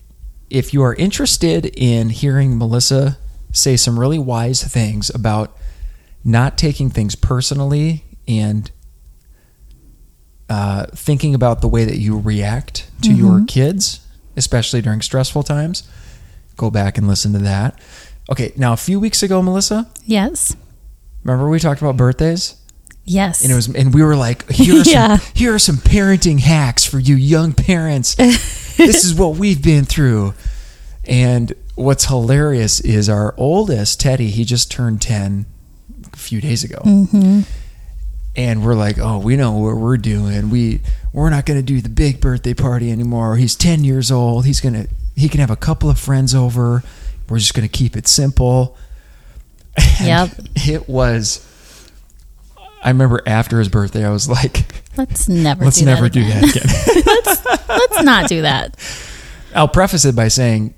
if 0.51 0.75
you 0.75 0.83
are 0.83 0.95
interested 0.95 1.67
in 1.67 2.11
hearing 2.11 2.59
Melissa 2.59 3.19
say 3.53 3.77
some 3.77 3.99
really 3.99 4.19
wise 4.19 4.63
things 4.63 5.11
about 5.11 5.57
not 6.25 6.59
taking 6.59 6.91
things 6.91 7.15
personally 7.15 8.05
and 8.29 8.71
uh, 10.49 10.87
thinking 10.95 11.35
about 11.35 11.61
the 11.61 11.69
way 11.69 11.85
that 11.85 11.97
you 11.97 12.19
react 12.19 12.91
to 13.03 13.13
your 13.13 13.45
kids, 13.47 14.07
especially 14.37 14.83
during 14.83 15.01
stressful 15.01 15.43
times, 15.43 15.89
go 16.61 16.71
back 16.71 16.99
and 16.99 17.09
listen 17.09 17.33
to 17.33 17.39
that. 17.41 17.79
Okay, 18.31 18.53
now 18.57 18.73
a 18.73 18.77
few 18.77 19.01
weeks 19.01 19.23
ago, 19.23 19.43
Melissa, 19.43 19.91
Yes. 20.05 20.55
remember 21.25 21.49
we 21.49 21.59
talked 21.59 21.81
about 21.81 21.97
birthdays? 21.97 22.57
Yes. 23.05 23.43
and 23.43 23.51
it 23.51 23.55
was 23.57 23.67
and 23.75 23.93
we 23.93 24.03
were 24.05 24.15
like 24.15 24.49
here 24.51 24.81
are 24.81 24.85
Yeah. 24.87 25.17
some 25.17 25.33
here 25.35 25.55
are 25.55 25.59
some 25.59 25.77
parenting 25.77 26.39
hacks 26.39 26.85
for 26.85 26.99
you 27.01 27.17
young 27.17 27.53
parents 27.55 28.15
this 28.77 29.05
is 29.05 29.15
what 29.15 29.35
we've 29.37 29.61
been 29.63 29.85
through 29.85 30.35
and 31.05 31.53
what's 31.75 32.05
hilarious 32.05 32.79
is 32.81 33.09
our 33.09 33.35
oldest 33.37 33.99
teddy 34.01 34.29
he 34.31 34.45
just 34.45 34.71
turned 34.71 35.03
10 35.03 35.47
a 36.13 36.17
few 36.17 36.41
days 36.41 36.63
ago 36.63 36.79
Mm-hmm. 36.85 37.41
and 38.37 38.65
we're 38.65 38.75
like 38.77 38.99
oh 38.99 39.19
we 39.19 39.35
know 39.35 39.53
what 39.53 39.77
we're 39.77 39.97
doing 39.97 40.51
we 40.51 40.81
we're 41.13 41.31
not 41.31 41.47
going 41.47 41.59
to 41.59 41.65
do 41.67 41.81
the 41.81 41.89
big 41.89 42.21
birthday 42.21 42.55
party 42.55 42.93
anymore 42.93 43.37
he's 43.37 43.57
10 43.57 43.83
years 43.83 44.13
old 44.13 44.45
he's 44.47 44.61
going 44.61 44.75
to 44.75 44.89
he 45.17 45.29
can 45.29 45.41
have 45.41 45.51
a 45.51 45.57
couple 45.57 45.89
of 45.91 45.99
friends 45.99 46.35
over 46.35 46.83
we're 47.29 47.39
just 47.39 47.55
going 47.55 47.67
to 47.69 47.73
keep 47.73 47.97
it 47.97 48.07
simple 48.09 48.77
And 50.01 50.07
Yep. 50.07 50.31
it 50.67 50.89
was 50.89 51.47
I 52.83 52.89
remember 52.89 53.23
after 53.27 53.59
his 53.59 53.69
birthday, 53.69 54.05
I 54.07 54.11
was 54.11 54.27
like, 54.29 54.65
Let's 54.97 55.29
never. 55.29 55.65
let's 55.67 55.79
do 55.79 55.85
never 55.85 56.05
that 56.05 56.13
do 56.15 56.21
again. 56.23 56.41
that 56.41 56.57
again. 56.57 57.67
Let's 57.79 58.03
not 58.03 58.29
do 58.29 58.43
that. 58.43 58.77
I'll 59.55 59.69
preface 59.69 60.05
it 60.07 60.17
by 60.17 60.29
saying 60.29 60.75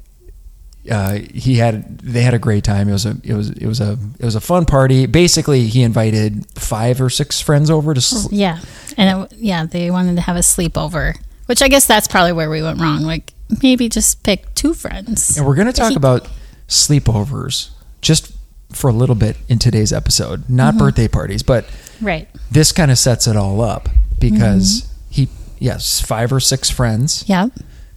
uh, 0.91 1.21
he 1.33 1.55
had 1.57 1.99
they 2.01 2.23
had 2.23 2.35
a 2.35 2.41
great 2.41 2.65
time. 2.65 2.89
It 2.89 2.93
was 2.93 3.07
a 3.07 3.17
it 3.23 3.35
was 3.35 3.51
it 3.51 3.67
was 3.67 3.81
a 3.81 3.97
it 4.19 4.25
was 4.25 4.35
a 4.35 4.41
fun 4.41 4.65
party. 4.67 5.07
Basically, 5.07 5.69
he 5.69 5.83
invited 5.85 6.45
five 6.59 7.01
or 7.01 7.09
six 7.09 7.41
friends 7.41 7.71
over 7.71 7.95
to. 7.95 8.01
Sl- 8.01 8.35
Yeah, 8.35 8.59
and 8.97 9.25
it, 9.31 9.33
yeah, 9.39 9.65
they 9.65 9.91
wanted 9.93 10.17
to 10.17 10.23
have 10.23 10.35
a 10.37 10.41
sleepover, 10.41 11.17
which 11.47 11.63
I 11.63 11.69
guess 11.69 11.87
that's 11.87 12.09
probably 12.09 12.33
where 12.33 12.51
we 12.51 12.63
went 12.63 12.81
wrong. 12.81 13.03
Like 13.03 13.33
maybe 13.63 13.89
just 13.89 14.23
pick 14.23 14.55
two 14.55 14.75
friends. 14.75 15.37
and 15.37 15.47
we're 15.47 15.55
going 15.55 15.67
to 15.67 15.73
talk 15.73 15.97
about 15.97 16.29
sleepovers 16.69 17.71
just 18.01 18.33
for 18.73 18.89
a 18.89 18.93
little 18.93 19.15
bit 19.15 19.37
in 19.49 19.59
today's 19.59 19.93
episode. 19.93 20.49
Not 20.49 20.75
mm-hmm. 20.75 20.79
birthday 20.85 21.09
parties, 21.09 21.43
but 21.43 21.67
Right. 22.01 22.29
this 22.51 22.73
kind 22.73 22.91
of 22.91 22.99
sets 22.99 23.27
it 23.27 23.37
all 23.37 23.61
up 23.61 23.89
because 24.19 24.83
mm-hmm. 24.83 24.93
he 25.11 25.29
yes 25.59 26.01
five 26.01 26.33
or 26.33 26.41
six 26.41 26.71
friends 26.71 27.25
Yeah. 27.27 27.49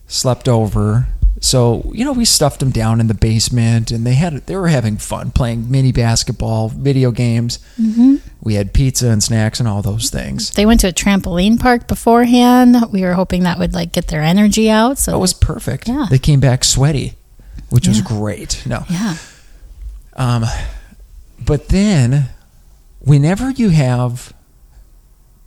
slept 0.08 0.48
over. 0.50 1.08
So 1.46 1.92
you 1.94 2.04
know, 2.04 2.12
we 2.12 2.26
stuffed 2.26 2.60
them 2.60 2.72
down 2.72 3.00
in 3.00 3.06
the 3.06 3.14
basement, 3.14 3.92
and 3.92 4.04
they 4.04 4.16
had 4.16 4.34
they 4.48 4.56
were 4.56 4.68
having 4.70 4.98
fun 4.98 5.30
playing 5.30 5.70
mini 5.70 5.92
basketball, 5.92 6.70
video 6.70 7.12
games. 7.12 7.60
Mm-hmm. 7.80 8.16
We 8.42 8.56
had 8.56 8.74
pizza 8.74 9.10
and 9.10 9.22
snacks 9.24 9.60
and 9.60 9.70
all 9.70 9.84
those 9.84 10.10
things. 10.10 10.50
They 10.50 10.66
went 10.66 10.80
to 10.80 10.88
a 10.88 10.92
trampoline 10.92 11.60
park 11.60 11.88
beforehand. 11.88 12.76
We 12.92 13.04
were 13.04 13.14
hoping 13.14 13.44
that 13.44 13.60
would 13.60 13.76
like 13.76 13.92
get 13.92 14.08
their 14.08 14.24
energy 14.24 14.72
out. 14.72 14.98
So 14.98 15.12
That 15.12 15.20
was 15.20 15.34
perfect. 15.34 15.88
Yeah. 15.88 16.08
They 16.10 16.18
came 16.18 16.40
back 16.40 16.64
sweaty, 16.64 17.14
which 17.70 17.88
was 17.88 18.02
great. 18.02 18.64
No, 18.66 18.84
yeah, 18.90 19.18
um, 20.16 20.46
but 21.40 21.68
then 21.70 22.30
whenever 23.02 23.52
you 23.52 23.70
have 23.70 24.34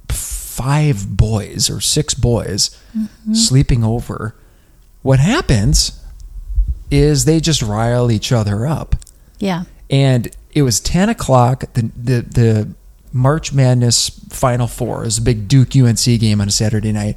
five 0.08 1.16
boys 1.16 1.68
or 1.68 1.80
six 1.80 2.14
boys 2.14 2.70
Mm-hmm. 2.96 3.34
sleeping 3.34 3.84
over, 3.84 4.34
what 5.02 5.18
happens 5.20 5.97
is 6.90 7.24
they 7.24 7.40
just 7.40 7.62
rile 7.62 8.10
each 8.10 8.32
other 8.32 8.66
up. 8.66 8.96
yeah, 9.38 9.64
and 9.90 10.30
it 10.52 10.62
was 10.62 10.80
10 10.80 11.08
o'clock 11.08 11.72
the, 11.74 11.82
the 11.96 12.20
the 12.22 12.68
march 13.12 13.52
madness 13.52 14.08
final 14.30 14.66
four 14.66 15.04
is 15.04 15.18
a 15.18 15.22
big 15.22 15.48
duke 15.48 15.74
unc 15.76 16.04
game 16.04 16.40
on 16.40 16.48
a 16.48 16.50
saturday 16.50 16.92
night. 16.92 17.16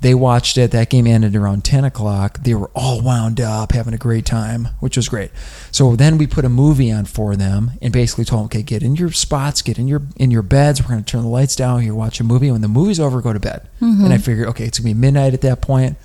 They 0.00 0.14
watched 0.14 0.56
it 0.58 0.70
that 0.70 0.90
game 0.90 1.08
ended 1.08 1.34
around 1.34 1.64
10 1.64 1.82
o'clock. 1.84 2.38
They 2.44 2.54
were 2.54 2.70
all 2.72 3.00
wound 3.02 3.40
up 3.40 3.72
having 3.72 3.94
a 3.94 3.98
great 3.98 4.24
time 4.24 4.68
which 4.78 4.96
was 4.96 5.08
great. 5.08 5.30
So 5.72 5.96
then 5.96 6.18
we 6.18 6.26
put 6.26 6.44
a 6.44 6.48
movie 6.48 6.92
on 6.92 7.04
for 7.04 7.34
them 7.34 7.72
and 7.82 7.92
basically 7.92 8.24
told 8.24 8.42
them 8.42 8.46
okay 8.46 8.62
get 8.62 8.82
in 8.82 8.94
your 8.94 9.10
spots 9.10 9.60
get 9.60 9.78
in 9.78 9.88
your 9.88 10.02
in 10.16 10.30
your 10.30 10.42
beds. 10.42 10.80
We're 10.82 10.90
going 10.90 11.02
to 11.04 11.10
turn 11.10 11.22
the 11.22 11.28
lights 11.28 11.56
down 11.56 11.80
here 11.80 11.94
watch 11.94 12.20
a 12.20 12.24
movie. 12.24 12.50
When 12.50 12.60
the 12.60 12.68
movie's 12.68 13.00
over 13.00 13.20
go 13.20 13.32
to 13.32 13.40
bed. 13.40 13.68
Mm-hmm. 13.80 14.04
And 14.04 14.12
i 14.12 14.18
figured 14.18 14.48
okay 14.48 14.64
it's 14.64 14.78
going 14.78 14.90
to 14.90 14.94
be 14.94 15.00
midnight 15.00 15.34
at 15.34 15.40
that 15.40 15.60
point 15.60 15.96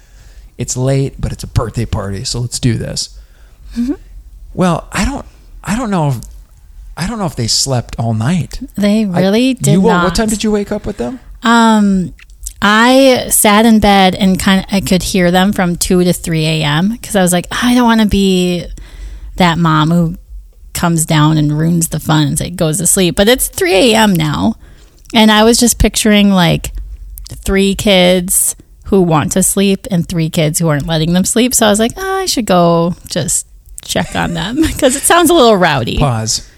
it's 0.57 0.75
late 0.77 1.15
but 1.19 1.31
it's 1.31 1.43
a 1.43 1.47
birthday 1.47 1.85
party 1.85 2.23
so 2.23 2.39
let's 2.39 2.59
do 2.59 2.75
this 2.75 3.19
well, 4.53 4.87
I 4.91 5.05
don't, 5.05 5.25
I 5.63 5.75
don't 5.77 5.89
know 5.89 6.09
if, 6.09 6.17
I 6.95 7.07
don't 7.07 7.17
know 7.17 7.25
if 7.25 7.35
they 7.35 7.47
slept 7.47 7.95
all 7.99 8.13
night. 8.13 8.59
they 8.75 9.05
I- 9.05 9.21
really 9.21 9.53
did 9.55 9.73
you, 9.73 9.81
not. 9.81 10.03
What 10.05 10.15
time 10.15 10.29
did 10.29 10.43
you 10.43 10.51
wake 10.51 10.71
up 10.71 10.85
with 10.85 10.97
them? 10.97 11.19
Um, 11.41 12.13
I 12.61 13.27
sat 13.29 13.65
in 13.65 13.79
bed 13.79 14.15
and 14.15 14.39
kind 14.39 14.59
of 14.61 14.65
I 14.71 14.79
could 14.79 15.03
hear 15.03 15.31
them 15.31 15.51
from 15.51 15.75
two 15.75 16.03
to 16.03 16.13
three 16.13 16.45
a.m. 16.45 16.89
because 16.91 17.15
I 17.15 17.21
was 17.21 17.33
like, 17.33 17.47
I 17.51 17.73
don't 17.75 17.83
want 17.83 18.01
to 18.01 18.07
be 18.07 18.65
that 19.35 19.57
mom 19.57 19.89
who 19.89 20.17
comes 20.73 21.05
down 21.05 21.37
and 21.37 21.57
ruins 21.57 21.89
the 21.89 21.99
fun 21.99 22.27
and 22.27 22.37
say, 22.37 22.49
goes 22.51 22.77
to 22.77 22.87
sleep. 22.87 23.15
But 23.15 23.27
it's 23.27 23.49
three 23.49 23.93
a.m. 23.93 24.13
now, 24.13 24.55
and 25.13 25.31
I 25.31 25.43
was 25.43 25.57
just 25.57 25.79
picturing 25.79 26.29
like 26.29 26.71
three 27.29 27.75
kids 27.75 28.55
who 28.85 29.01
want 29.01 29.31
to 29.33 29.43
sleep 29.43 29.87
and 29.89 30.07
three 30.07 30.29
kids 30.29 30.59
who 30.59 30.67
aren't 30.67 30.85
letting 30.85 31.13
them 31.13 31.25
sleep. 31.25 31.53
So 31.53 31.65
I 31.65 31.69
was 31.69 31.79
like, 31.79 31.93
oh, 31.97 32.21
I 32.21 32.25
should 32.25 32.45
go 32.45 32.95
just 33.07 33.47
check 33.81 34.15
on 34.15 34.33
them 34.33 34.55
because 34.61 34.95
it 34.95 35.03
sounds 35.03 35.29
a 35.29 35.33
little 35.33 35.57
rowdy. 35.57 35.97
Pause. 35.97 36.49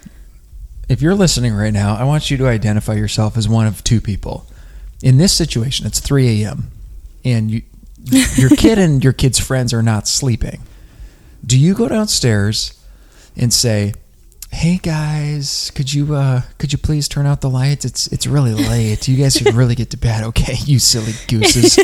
If 0.87 1.01
you're 1.01 1.15
listening 1.15 1.53
right 1.53 1.73
now, 1.73 1.95
I 1.95 2.03
want 2.03 2.29
you 2.29 2.37
to 2.37 2.47
identify 2.47 2.93
yourself 2.93 3.37
as 3.37 3.49
one 3.49 3.67
of 3.67 3.83
two 3.83 4.01
people. 4.01 4.47
In 5.01 5.17
this 5.17 5.33
situation, 5.33 5.85
it's 5.85 5.99
3 5.99 6.43
a.m. 6.43 6.71
and 7.23 7.49
you, 7.51 7.63
your 8.35 8.49
kid 8.51 8.77
and 8.77 9.03
your 9.03 9.13
kid's 9.13 9.39
friends 9.39 9.73
are 9.73 9.83
not 9.83 10.07
sleeping. 10.07 10.61
Do 11.45 11.59
you 11.59 11.73
go 11.73 11.87
downstairs 11.87 12.79
and 13.35 13.51
say, 13.51 13.93
"Hey 14.55 14.77
guys, 14.77 15.71
could 15.75 15.93
you 15.93 16.15
uh 16.15 16.41
could 16.57 16.71
you 16.71 16.79
please 16.79 17.07
turn 17.07 17.25
out 17.25 17.41
the 17.41 17.49
lights? 17.49 17.85
It's 17.85 18.07
it's 18.07 18.25
really 18.25 18.53
late. 18.53 19.07
You 19.07 19.17
guys 19.17 19.35
should 19.35 19.53
really 19.53 19.75
get 19.75 19.89
to 19.91 19.97
bed, 19.97 20.23
okay? 20.23 20.55
You 20.65 20.79
silly 20.79 21.13
gooses." 21.27 21.77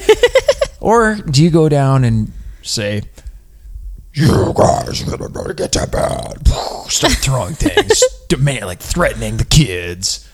or 0.80 1.16
do 1.16 1.44
you 1.44 1.50
go 1.50 1.70
down 1.70 2.04
and 2.04 2.32
say, 2.63 3.04
"You 4.13 4.54
guys 4.56 5.04
gotta 5.04 5.54
get 5.54 5.74
to 5.74 5.88
bed." 5.88 6.48
Start 6.88 7.13
throwing 7.13 7.56
things, 7.56 8.01
demand 8.30 8.66
like 8.66 8.80
threatening 8.80 9.38
the 9.38 9.46
kids. 9.46 10.28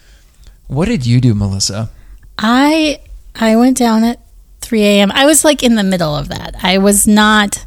What 0.68 0.86
did 0.88 1.06
you 1.06 1.20
do, 1.22 1.34
Melissa? 1.34 1.90
I 2.38 3.00
I 3.36 3.56
went 3.56 3.78
down 3.78 4.04
at 4.04 4.20
3 4.62 4.84
a.m. 4.84 5.12
I 5.14 5.26
was 5.26 5.46
like 5.46 5.64
in 5.64 5.76
the 5.76 5.84
middle 5.84 6.16
of 6.16 6.28
that. 6.30 6.56
I 6.62 6.78
was 6.78 7.08
not 7.08 7.66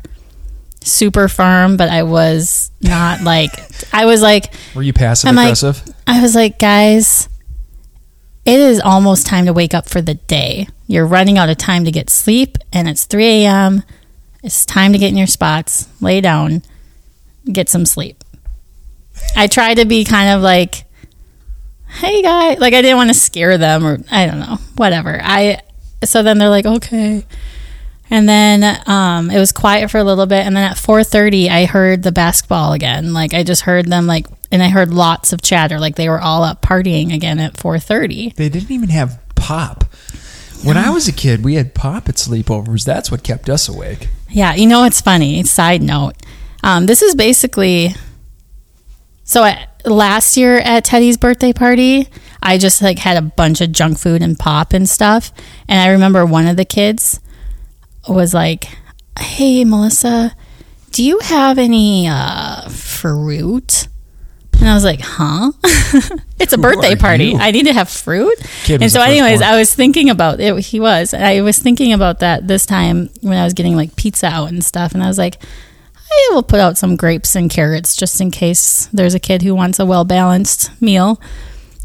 super 0.83 1.29
firm, 1.29 1.77
but 1.77 1.89
I 1.89 2.03
was 2.05 2.71
not 2.81 3.23
like 3.23 3.51
I 3.93 4.05
was 4.07 4.23
like 4.23 4.53
Were 4.75 4.83
you 4.83 4.93
passive 4.93 5.29
I'm 5.29 5.37
like- 5.37 5.47
aggressive? 5.47 5.83
I 6.07 6.21
was 6.23 6.35
like, 6.35 6.59
guys, 6.59 7.29
it 8.45 8.59
is 8.59 8.81
almost 8.81 9.27
time 9.27 9.47
to 9.47 9.53
wake 9.53 9.75
up 9.75 9.89
for 9.89 10.01
the 10.01 10.15
day. 10.15 10.67
You're 10.87 11.07
running 11.07 11.39
out 11.39 11.49
of 11.49 11.57
time 11.57 11.85
to 11.85 11.93
get 11.93 12.11
sleep, 12.11 12.59
and 12.73 12.89
it's 12.89 13.05
3 13.05 13.25
a.m. 13.45 13.83
It's 14.43 14.65
time 14.67 14.93
to 14.93 14.99
get 14.99 15.09
in 15.11 15.17
your 15.17 15.27
spots, 15.29 15.89
lay 16.01 16.21
down, 16.21 16.63
get 17.53 17.69
some 17.69 17.85
sleep. 17.87 18.25
I 19.37 19.47
tried 19.47 19.75
to 19.75 19.85
be 19.85 20.05
kind 20.05 20.31
of 20.31 20.43
like, 20.43 20.85
hey, 21.87 22.23
guy, 22.23 22.55
like 22.55 22.73
I 22.75 22.83
didn't 22.83 22.97
want 22.97 23.11
to 23.11 23.15
scare 23.15 23.57
them 23.59 23.87
or 23.87 23.99
I 24.11 24.27
don't 24.27 24.41
know, 24.41 24.57
whatever. 24.77 25.21
I 25.23 25.61
so 26.03 26.23
then 26.23 26.39
they're 26.39 26.49
like, 26.49 26.65
okay. 26.67 27.25
And 28.11 28.29
then 28.29 28.83
um, 28.87 29.31
it 29.31 29.39
was 29.39 29.53
quiet 29.53 29.91
for 29.91 29.99
a 29.99 30.05
little 30.05 30.27
bit, 30.27 30.45
and 30.45 30.57
then 30.57 30.69
at 30.69 30.77
4:30, 30.77 31.49
I 31.49 31.65
heard 31.65 32.03
the 32.03 32.11
basketball 32.11 32.73
again. 32.73 33.13
Like 33.13 33.33
I 33.35 33.45
just 33.45 33.63
heard 33.63 33.87
them 33.87 34.07
like, 34.09 34.27
and 34.51 34.63
I 34.63 34.69
heard 34.69 34.93
lots 34.93 35.33
of 35.33 35.43
chatter. 35.43 35.79
Like 35.79 35.95
they 35.95 36.09
were 36.09 36.21
all 36.21 36.43
up 36.43 36.61
partying 36.61 37.15
again 37.15 37.39
at 37.39 37.55
4:30. 37.55 38.35
They 38.35 38.49
didn't 38.49 38.73
even 38.73 38.89
have 38.89 39.21
pop. 39.37 39.85
When 40.65 40.77
I 40.77 40.91
was 40.91 41.09
a 41.09 41.13
kid, 41.13 41.45
we 41.45 41.55
had 41.55 41.73
pop 41.73 42.09
at 42.09 42.17
sleepovers. 42.17 42.85
That's 42.85 43.11
what 43.11 43.23
kept 43.23 43.49
us 43.49 43.69
awake. 43.69 44.09
Yeah, 44.29 44.55
you 44.55 44.67
know 44.67 44.85
it's 44.85 45.01
funny. 45.01 45.43
Side 45.45 45.81
note, 45.81 46.15
um, 46.65 46.87
this 46.87 47.03
is 47.03 47.15
basically 47.15 47.95
so. 49.23 49.45
At, 49.45 49.69
last 49.87 50.37
year 50.37 50.59
at 50.59 50.85
Teddy's 50.85 51.17
birthday 51.17 51.55
party, 51.55 52.07
I 52.43 52.59
just 52.59 52.83
like 52.83 52.99
had 52.99 53.17
a 53.17 53.23
bunch 53.23 53.63
of 53.63 53.73
junk 53.73 53.99
food 53.99 54.21
and 54.21 54.39
pop 54.39 54.73
and 54.73 54.89
stuff, 54.89 55.33
and 55.69 55.81
I 55.81 55.93
remember 55.93 56.27
one 56.27 56.47
of 56.47 56.57
the 56.57 56.67
kids 56.67 57.21
was 58.09 58.35
like, 58.35 58.67
"Hey, 59.19 59.65
Melissa, 59.65 60.35
do 60.93 61.03
you 61.05 61.19
have 61.21 61.59
any 61.59 62.09
uh, 62.09 62.69
fruit?" 62.69 63.89
And 64.59 64.69
I 64.69 64.75
was 64.75 64.85
like, 64.85 65.01
"Huh? 65.01 65.53
it's 66.39 66.53
a 66.53 66.57
Who 66.57 66.63
birthday 66.63 66.95
party. 66.95 67.27
you? 67.27 67.39
I 67.39 67.51
need 67.51 67.67
to 67.67 67.73
have 67.73 67.89
fruit." 67.89 68.39
Kid 68.65 68.83
and 68.83 68.93
so, 68.93 69.01
anyways. 69.01 69.41
I 69.43 69.57
was 69.57 69.75
thinking 69.75 70.11
about 70.11 70.41
it. 70.41 70.59
He 70.67 70.81
was. 70.81 71.15
I 71.15 71.41
was 71.41 71.59
thinking 71.59 71.93
about 71.93 72.21
that 72.21 72.47
this 72.47 72.67
time 72.67 73.11
when 73.23 73.39
I 73.39 73.45
was 73.45 73.55
getting 73.55 73.77
like 73.77 73.97
pizza 73.97 74.27
out 74.27 74.51
and 74.51 74.63
stuff, 74.65 74.93
and 74.93 75.03
I 75.03 75.07
was 75.07 75.19
like, 75.19 75.43
I 76.11 76.29
will 76.33 76.43
put 76.43 76.61
out 76.61 76.77
some 76.77 76.97
grapes 76.97 77.35
and 77.35 77.51
carrots 77.51 77.97
just 77.97 78.21
in 78.21 78.31
case 78.31 78.87
there's 78.93 79.15
a 79.15 79.21
kid 79.21 79.43
who 79.43 79.55
wants 79.55 79.79
a 79.79 79.87
well 79.87 80.05
balanced 80.05 80.71
meal. 80.81 81.21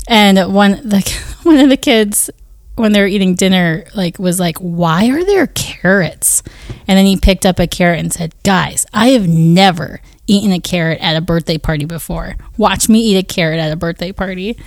And 0.07 0.53
one 0.53 0.71
the 0.87 1.01
one 1.43 1.57
of 1.57 1.69
the 1.69 1.77
kids 1.77 2.29
when 2.75 2.91
they 2.91 3.01
were 3.01 3.07
eating 3.07 3.35
dinner 3.35 3.85
like 3.95 4.19
was 4.19 4.39
like, 4.39 4.57
"Why 4.59 5.09
are 5.09 5.23
there 5.23 5.47
carrots?" 5.47 6.43
And 6.87 6.97
then 6.97 7.05
he 7.05 7.17
picked 7.17 7.45
up 7.45 7.59
a 7.59 7.67
carrot 7.67 7.99
and 7.99 8.11
said, 8.13 8.33
"Guys, 8.43 8.85
I 8.93 9.09
have 9.09 9.27
never 9.27 10.01
eaten 10.27 10.51
a 10.51 10.59
carrot 10.59 10.99
at 11.01 11.15
a 11.15 11.21
birthday 11.21 11.57
party 11.57 11.85
before. 11.85 12.35
Watch 12.57 12.89
me 12.89 12.99
eat 12.99 13.17
a 13.17 13.23
carrot 13.23 13.59
at 13.59 13.71
a 13.71 13.75
birthday 13.75 14.11
party." 14.11 14.57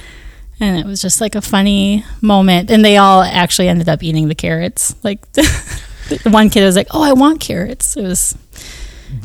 And 0.60 0.78
it 0.78 0.86
was 0.86 1.00
just 1.00 1.20
like 1.20 1.36
a 1.36 1.40
funny 1.40 2.04
moment. 2.20 2.68
And 2.70 2.84
they 2.84 2.96
all 2.96 3.22
actually 3.22 3.68
ended 3.68 3.88
up 3.88 4.02
eating 4.02 4.26
the 4.28 4.34
carrots. 4.34 4.94
Like 5.04 5.30
the 5.32 6.20
one 6.24 6.50
kid 6.50 6.64
was 6.64 6.76
like, 6.76 6.88
"Oh, 6.90 7.02
I 7.02 7.12
want 7.12 7.40
carrots." 7.40 7.96
It 7.96 8.02
was 8.02 8.36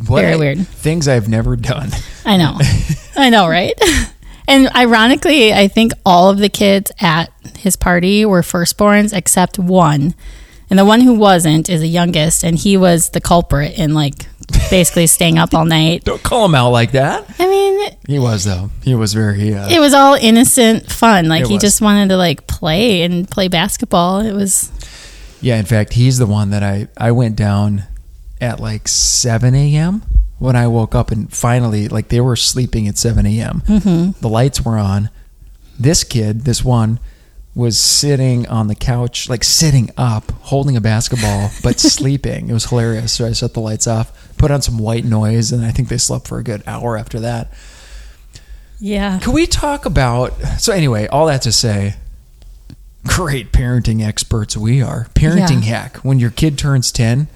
What 0.07 0.21
Very 0.21 0.37
weird. 0.37 0.67
Things 0.67 1.07
I've 1.07 1.27
never 1.27 1.55
done. 1.55 1.89
I 2.25 2.37
know. 2.37 2.57
I 3.15 3.29
know, 3.29 3.47
right? 3.47 3.73
And 4.47 4.69
ironically, 4.75 5.53
I 5.53 5.67
think 5.67 5.93
all 6.05 6.29
of 6.29 6.37
the 6.37 6.49
kids 6.49 6.91
at 6.99 7.31
his 7.57 7.75
party 7.75 8.25
were 8.25 8.41
firstborns 8.41 9.15
except 9.15 9.57
one. 9.57 10.15
And 10.69 10.79
the 10.79 10.85
one 10.85 11.01
who 11.01 11.13
wasn't 11.13 11.69
is 11.69 11.81
the 11.81 11.87
youngest, 11.87 12.43
and 12.43 12.57
he 12.57 12.77
was 12.77 13.09
the 13.11 13.21
culprit 13.21 13.77
in 13.77 13.93
like 13.93 14.25
basically 14.69 15.07
staying 15.07 15.37
up 15.37 15.53
all 15.53 15.65
night. 15.65 16.03
Don't 16.05 16.23
call 16.23 16.45
him 16.45 16.55
out 16.55 16.71
like 16.71 16.91
that. 16.93 17.25
I 17.39 17.47
mean, 17.47 17.91
He 18.07 18.19
was 18.19 18.43
though. 18.43 18.71
He 18.83 18.95
was 18.95 19.13
very. 19.13 19.53
Uh, 19.53 19.69
it 19.69 19.79
was 19.79 19.93
all 19.93 20.15
innocent 20.15 20.91
fun. 20.91 21.27
Like 21.27 21.45
he 21.45 21.53
was. 21.53 21.61
just 21.61 21.81
wanted 21.81 22.09
to 22.09 22.17
like 22.17 22.47
play 22.47 23.03
and 23.03 23.29
play 23.29 23.47
basketball. 23.47 24.19
It 24.21 24.33
was 24.33 24.71
yeah. 25.41 25.57
In 25.57 25.65
fact, 25.65 25.93
he's 25.93 26.17
the 26.17 26.25
one 26.25 26.49
that 26.49 26.63
I 26.63 26.87
I 26.97 27.11
went 27.11 27.35
down 27.35 27.83
at 28.41 28.59
like 28.59 28.87
seven 28.87 29.53
a.m. 29.55 30.01
when 30.43 30.57
I 30.57 30.67
woke 30.67 30.93
up 30.93 31.09
and 31.09 31.31
finally 31.33 31.87
like 31.87 32.09
they 32.09 32.19
were 32.19 32.35
sleeping 32.35 32.85
at 32.89 32.97
seven 32.97 33.25
a.m. 33.25 33.61
Mm-hmm. 33.65 34.19
The 34.19 34.27
lights 34.27 34.65
were 34.65 34.77
on. 34.77 35.09
This 35.79 36.03
kid, 36.03 36.41
this 36.41 36.65
one, 36.65 36.99
was 37.55 37.77
sitting 37.77 38.45
on 38.49 38.67
the 38.67 38.75
couch, 38.75 39.29
like 39.29 39.43
sitting 39.45 39.89
up, 39.95 40.31
holding 40.41 40.75
a 40.75 40.81
basketball, 40.81 41.49
but 41.63 41.79
sleeping. 41.79 42.49
It 42.49 42.53
was 42.53 42.65
hilarious. 42.65 43.13
So 43.13 43.25
I 43.25 43.31
shut 43.31 43.53
the 43.53 43.61
lights 43.61 43.87
off, 43.87 44.35
put 44.37 44.51
on 44.51 44.61
some 44.61 44.77
white 44.77 45.05
noise, 45.05 45.53
and 45.53 45.63
I 45.65 45.71
think 45.71 45.87
they 45.87 45.97
slept 45.97 46.27
for 46.27 46.39
a 46.39 46.43
good 46.43 46.61
hour 46.67 46.97
after 46.97 47.21
that. 47.21 47.53
yeah. 48.81 49.19
Can 49.19 49.31
we 49.31 49.47
talk 49.47 49.85
about? 49.85 50.33
So 50.59 50.73
anyway, 50.73 51.07
all 51.07 51.27
that 51.27 51.41
to 51.43 51.53
say, 51.53 51.95
great 53.07 53.53
parenting 53.53 54.05
experts 54.05 54.57
we 54.57 54.81
are. 54.81 55.07
Parenting 55.15 55.63
Yeah. 55.65 55.83
hack: 55.83 55.97
when 55.97 56.19
your 56.19 56.31
kid 56.31 56.57
turns 56.57 56.91
ten, 56.91 57.27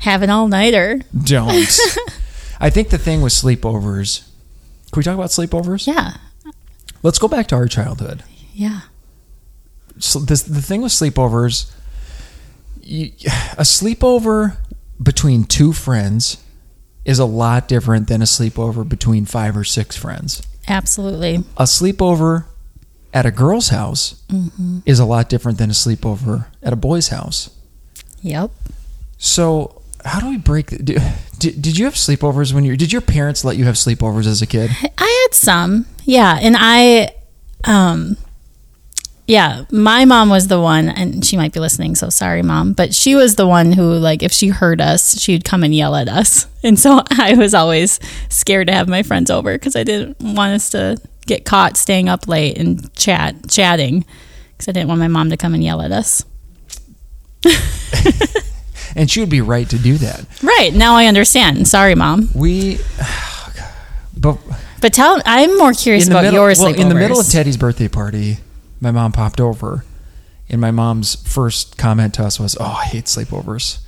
Have 0.00 0.22
an 0.22 0.30
all 0.30 0.48
nighter. 0.48 1.00
don't. 1.24 1.78
I 2.60 2.70
think 2.70 2.90
the 2.90 2.98
thing 2.98 3.20
with 3.22 3.32
sleepovers. 3.32 4.22
Can 4.92 5.00
we 5.00 5.02
talk 5.02 5.14
about 5.14 5.30
sleepovers? 5.30 5.86
Yeah. 5.86 6.14
Let's 7.02 7.18
go 7.18 7.28
back 7.28 7.46
to 7.48 7.54
our 7.56 7.66
childhood. 7.68 8.22
Yeah. 8.52 8.80
So 9.98 10.18
this, 10.20 10.42
the 10.42 10.62
thing 10.62 10.82
with 10.82 10.92
sleepovers, 10.92 11.72
you, 12.82 13.06
a 13.56 13.62
sleepover 13.62 14.56
between 15.02 15.44
two 15.44 15.72
friends 15.72 16.42
is 17.04 17.18
a 17.18 17.24
lot 17.24 17.68
different 17.68 18.08
than 18.08 18.20
a 18.22 18.24
sleepover 18.26 18.88
between 18.88 19.24
five 19.24 19.56
or 19.56 19.64
six 19.64 19.96
friends. 19.96 20.42
Absolutely. 20.68 21.36
a 21.56 21.62
sleepover 21.64 22.44
at 23.14 23.24
a 23.26 23.30
girl's 23.30 23.68
house 23.68 24.22
Mm-hmm. 24.28 24.80
is 24.84 24.98
a 24.98 25.04
lot 25.06 25.28
different 25.30 25.56
than 25.58 25.70
a 25.70 25.72
sleepover 25.72 26.46
at 26.62 26.72
a 26.72 26.76
boy's 26.76 27.08
house. 27.08 27.48
Yep. 28.22 28.50
So, 29.16 29.80
how 30.08 30.20
do 30.20 30.28
we 30.28 30.38
break? 30.38 30.68
Did, 30.68 31.00
did, 31.38 31.78
you 31.78 31.84
have 31.84 31.94
sleepovers 31.94 32.52
when 32.52 32.64
you? 32.64 32.76
Did 32.76 32.92
your 32.92 33.02
parents 33.02 33.44
let 33.44 33.56
you 33.56 33.64
have 33.64 33.76
sleepovers 33.76 34.26
as 34.26 34.42
a 34.42 34.46
kid? 34.46 34.70
I 34.98 35.26
had 35.28 35.34
some, 35.34 35.86
yeah, 36.04 36.38
and 36.40 36.56
I, 36.58 37.14
um, 37.64 38.16
yeah, 39.26 39.64
my 39.70 40.04
mom 40.04 40.30
was 40.30 40.48
the 40.48 40.60
one, 40.60 40.88
and 40.88 41.24
she 41.24 41.36
might 41.36 41.52
be 41.52 41.60
listening, 41.60 41.94
so 41.94 42.08
sorry, 42.08 42.42
mom, 42.42 42.72
but 42.72 42.94
she 42.94 43.14
was 43.14 43.36
the 43.36 43.46
one 43.46 43.72
who, 43.72 43.94
like, 43.94 44.22
if 44.22 44.32
she 44.32 44.48
heard 44.48 44.80
us, 44.80 45.20
she'd 45.20 45.44
come 45.44 45.62
and 45.62 45.74
yell 45.74 45.94
at 45.94 46.08
us, 46.08 46.46
and 46.62 46.78
so 46.78 47.02
I 47.10 47.34
was 47.34 47.54
always 47.54 48.00
scared 48.30 48.68
to 48.68 48.72
have 48.72 48.88
my 48.88 49.02
friends 49.02 49.30
over 49.30 49.52
because 49.52 49.76
I 49.76 49.84
didn't 49.84 50.20
want 50.20 50.54
us 50.54 50.70
to 50.70 50.96
get 51.26 51.44
caught 51.44 51.76
staying 51.76 52.08
up 52.08 52.26
late 52.26 52.56
and 52.56 52.92
chat 52.94 53.48
chatting 53.48 54.06
because 54.52 54.68
I 54.68 54.72
didn't 54.72 54.88
want 54.88 55.00
my 55.00 55.08
mom 55.08 55.28
to 55.30 55.36
come 55.36 55.52
and 55.54 55.62
yell 55.62 55.82
at 55.82 55.92
us. 55.92 56.24
And 58.98 59.08
she 59.10 59.20
would 59.20 59.30
be 59.30 59.40
right 59.40 59.68
to 59.70 59.78
do 59.78 59.96
that. 59.98 60.26
Right 60.42 60.74
now, 60.74 60.96
I 60.96 61.06
understand. 61.06 61.66
Sorry, 61.68 61.94
mom, 61.94 62.28
We, 62.34 62.78
but 64.16 64.38
but 64.80 64.92
tell 64.92 65.20
I'm 65.24 65.56
more 65.56 65.72
curious 65.72 66.06
about 66.08 66.24
middle, 66.24 66.40
your 66.48 66.54
well, 66.58 66.74
in 66.74 66.88
the 66.88 66.94
middle 66.94 67.20
of. 67.20 67.28
Teddy's 67.28 67.56
birthday 67.56 67.88
party, 67.88 68.38
my 68.80 68.90
mom 68.90 69.12
popped 69.12 69.40
over, 69.40 69.84
and 70.48 70.60
my 70.60 70.70
mom's 70.72 71.14
first 71.14 71.78
comment 71.78 72.14
to 72.14 72.24
us 72.24 72.38
was, 72.40 72.56
"Oh, 72.60 72.78
I 72.82 72.84
hate 72.86 73.04
sleepovers." 73.04 73.78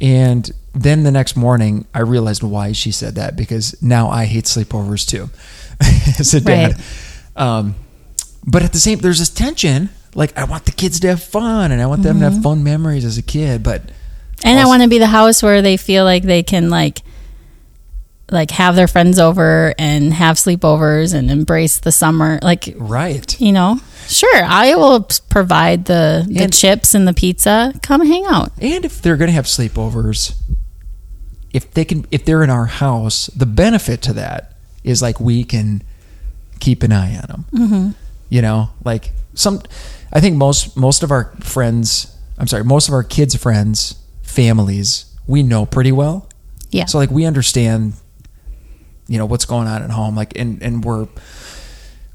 And 0.00 0.50
then 0.74 1.04
the 1.04 1.10
next 1.10 1.36
morning, 1.36 1.86
I 1.94 2.00
realized 2.00 2.42
why 2.42 2.72
she 2.72 2.90
said 2.92 3.14
that 3.14 3.34
because 3.36 3.80
now 3.82 4.10
I 4.10 4.26
hate 4.26 4.44
sleepovers 4.44 5.06
too, 5.08 5.30
as 6.20 6.34
a 6.34 6.40
dad. 6.40 6.78
Um, 7.34 7.74
but 8.46 8.62
at 8.62 8.72
the 8.74 8.78
same, 8.78 8.98
there's 8.98 9.18
this 9.18 9.30
tension. 9.30 9.88
Like 10.14 10.36
I 10.36 10.44
want 10.44 10.64
the 10.66 10.72
kids 10.72 11.00
to 11.00 11.08
have 11.08 11.22
fun, 11.22 11.72
and 11.72 11.80
I 11.80 11.86
want 11.86 12.02
them 12.02 12.20
to 12.20 12.26
Mm-hmm. 12.26 12.34
have 12.34 12.42
fun 12.42 12.62
memories 12.64 13.04
as 13.06 13.16
a 13.18 13.22
kid. 13.22 13.62
But 13.62 13.82
And 14.44 14.58
I 14.58 14.66
want 14.66 14.82
to 14.82 14.88
be 14.88 14.98
the 14.98 15.06
house 15.06 15.42
where 15.42 15.62
they 15.62 15.76
feel 15.76 16.04
like 16.04 16.22
they 16.22 16.42
can 16.42 16.70
like 16.70 17.00
like 18.30 18.50
have 18.50 18.74
their 18.74 18.88
friends 18.88 19.18
over 19.20 19.72
and 19.78 20.12
have 20.12 20.36
sleepovers 20.36 21.14
and 21.14 21.30
embrace 21.30 21.78
the 21.78 21.92
summer 21.92 22.40
like 22.42 22.74
right, 22.76 23.40
you 23.40 23.52
know 23.52 23.78
sure 24.08 24.42
i 24.44 24.74
will 24.74 25.06
provide 25.30 25.84
the 25.84 26.24
the 26.28 26.42
And- 26.42 26.52
chips 26.52 26.92
and 26.92 27.06
the 27.06 27.14
pizza 27.14 27.72
come 27.82 28.04
hang 28.04 28.24
out 28.26 28.50
And 28.60 28.84
if 28.84 29.00
they're 29.00 29.16
going 29.16 29.28
to 29.28 29.32
have 29.32 29.44
sleepovers, 29.44 30.34
if 31.52 31.72
they 31.72 31.84
can, 31.84 32.04
if 32.10 32.24
they're 32.24 32.42
in 32.42 32.50
our 32.50 32.66
house, 32.66 33.28
the 33.28 33.46
benefit 33.46 34.02
to 34.02 34.12
that 34.14 34.52
is 34.82 35.00
like 35.00 35.20
we 35.20 35.44
can 35.44 35.82
keep 36.58 36.82
an 36.82 36.92
eye 36.92 37.14
on 37.16 37.26
them. 37.28 37.44
Mm-hmm. 37.52 37.90
You 38.28 38.42
know, 38.42 38.70
like 38.84 39.12
some. 39.34 39.62
I 40.12 40.20
think 40.20 40.36
most 40.36 40.76
most 40.76 41.02
of 41.02 41.10
our 41.10 41.32
friends. 41.40 42.12
I'm 42.38 42.46
sorry, 42.48 42.64
most 42.64 42.88
of 42.88 42.94
our 42.94 43.02
kids' 43.04 43.36
friends, 43.36 43.94
families, 44.36 45.06
we 45.26 45.42
know 45.42 45.66
pretty 45.66 45.92
well. 45.92 46.28
Yeah. 46.70 46.84
So 46.86 46.98
like 46.98 47.10
we 47.10 47.24
understand, 47.24 47.94
you 49.08 49.18
know, 49.18 49.26
what's 49.26 49.44
going 49.46 49.66
on 49.66 49.82
at 49.82 49.90
home. 49.90 50.14
Like 50.14 50.36
and 50.38 50.62
and 50.62 50.84
we're 50.84 51.08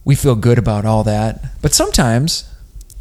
we 0.05 0.15
feel 0.15 0.35
good 0.35 0.57
about 0.57 0.85
all 0.85 1.03
that. 1.03 1.43
But 1.61 1.73
sometimes 1.73 2.45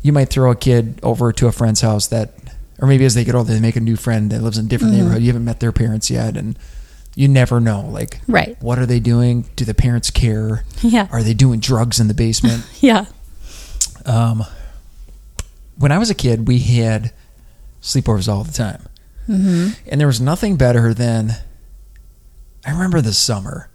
you 0.03 0.12
might 0.12 0.31
throw 0.31 0.50
a 0.50 0.57
kid 0.57 0.99
over 1.03 1.33
to 1.33 1.47
a 1.47 1.53
friend's 1.53 1.81
house 1.83 2.07
that, 2.09 2.33
or 2.79 2.89
maybe 2.89 3.05
as 3.05 3.15
they 3.15 3.25
get 3.25 3.35
older, 3.35 3.53
they 3.53 3.61
make 3.61 3.77
a 3.77 3.81
new 3.81 3.97
friend 3.97 4.31
that 4.33 4.43
lives 4.43 4.57
in 4.59 4.67
a 4.67 4.69
different 4.69 4.93
Mm-hmm. 4.95 5.03
neighborhood. 5.03 5.23
You 5.23 5.29
haven't 5.29 5.45
met 5.45 5.61
their 5.61 5.73
parents 5.73 6.11
yet, 6.11 6.37
and 6.37 6.59
you 7.15 7.29
never 7.29 7.61
know. 7.61 7.83
Like, 7.83 8.21
Right. 8.29 8.57
What 8.62 8.79
are 8.79 8.87
they 8.87 9.00
doing? 9.00 9.45
Do 9.57 9.65
the 9.67 9.75
parents 9.75 10.11
care? 10.11 10.65
Yeah. 10.83 11.09
Are 11.12 11.23
they 11.23 11.35
doing 11.35 11.61
drugs 11.61 12.00
in 12.00 12.09
the 12.09 12.15
basement? 12.15 12.65
Yeah. 12.81 13.05
um, 14.07 14.45
when 15.79 15.93
I 15.93 15.99
was 15.99 16.09
a 16.11 16.15
kid, 16.15 16.49
we 16.49 16.59
had 16.61 17.12
sleepovers 17.83 18.29
all 18.29 18.45
the 18.45 18.53
time. 18.53 18.83
Mm-hmm. 19.30 19.88
And 19.88 20.00
there 20.00 20.08
was 20.08 20.20
nothing 20.20 20.56
better 20.56 20.92
than 20.92 21.32
I 22.66 22.72
remember 22.72 23.00
the 23.00 23.14
summer. 23.14 23.70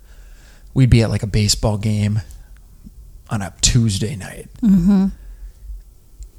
We'd 0.73 0.89
be 0.89 1.01
at 1.01 1.09
like 1.09 1.23
a 1.23 1.27
baseball 1.27 1.77
game 1.77 2.21
on 3.29 3.41
a 3.41 3.53
Tuesday 3.61 4.15
night. 4.15 4.49
Mm-hmm. 4.61 5.07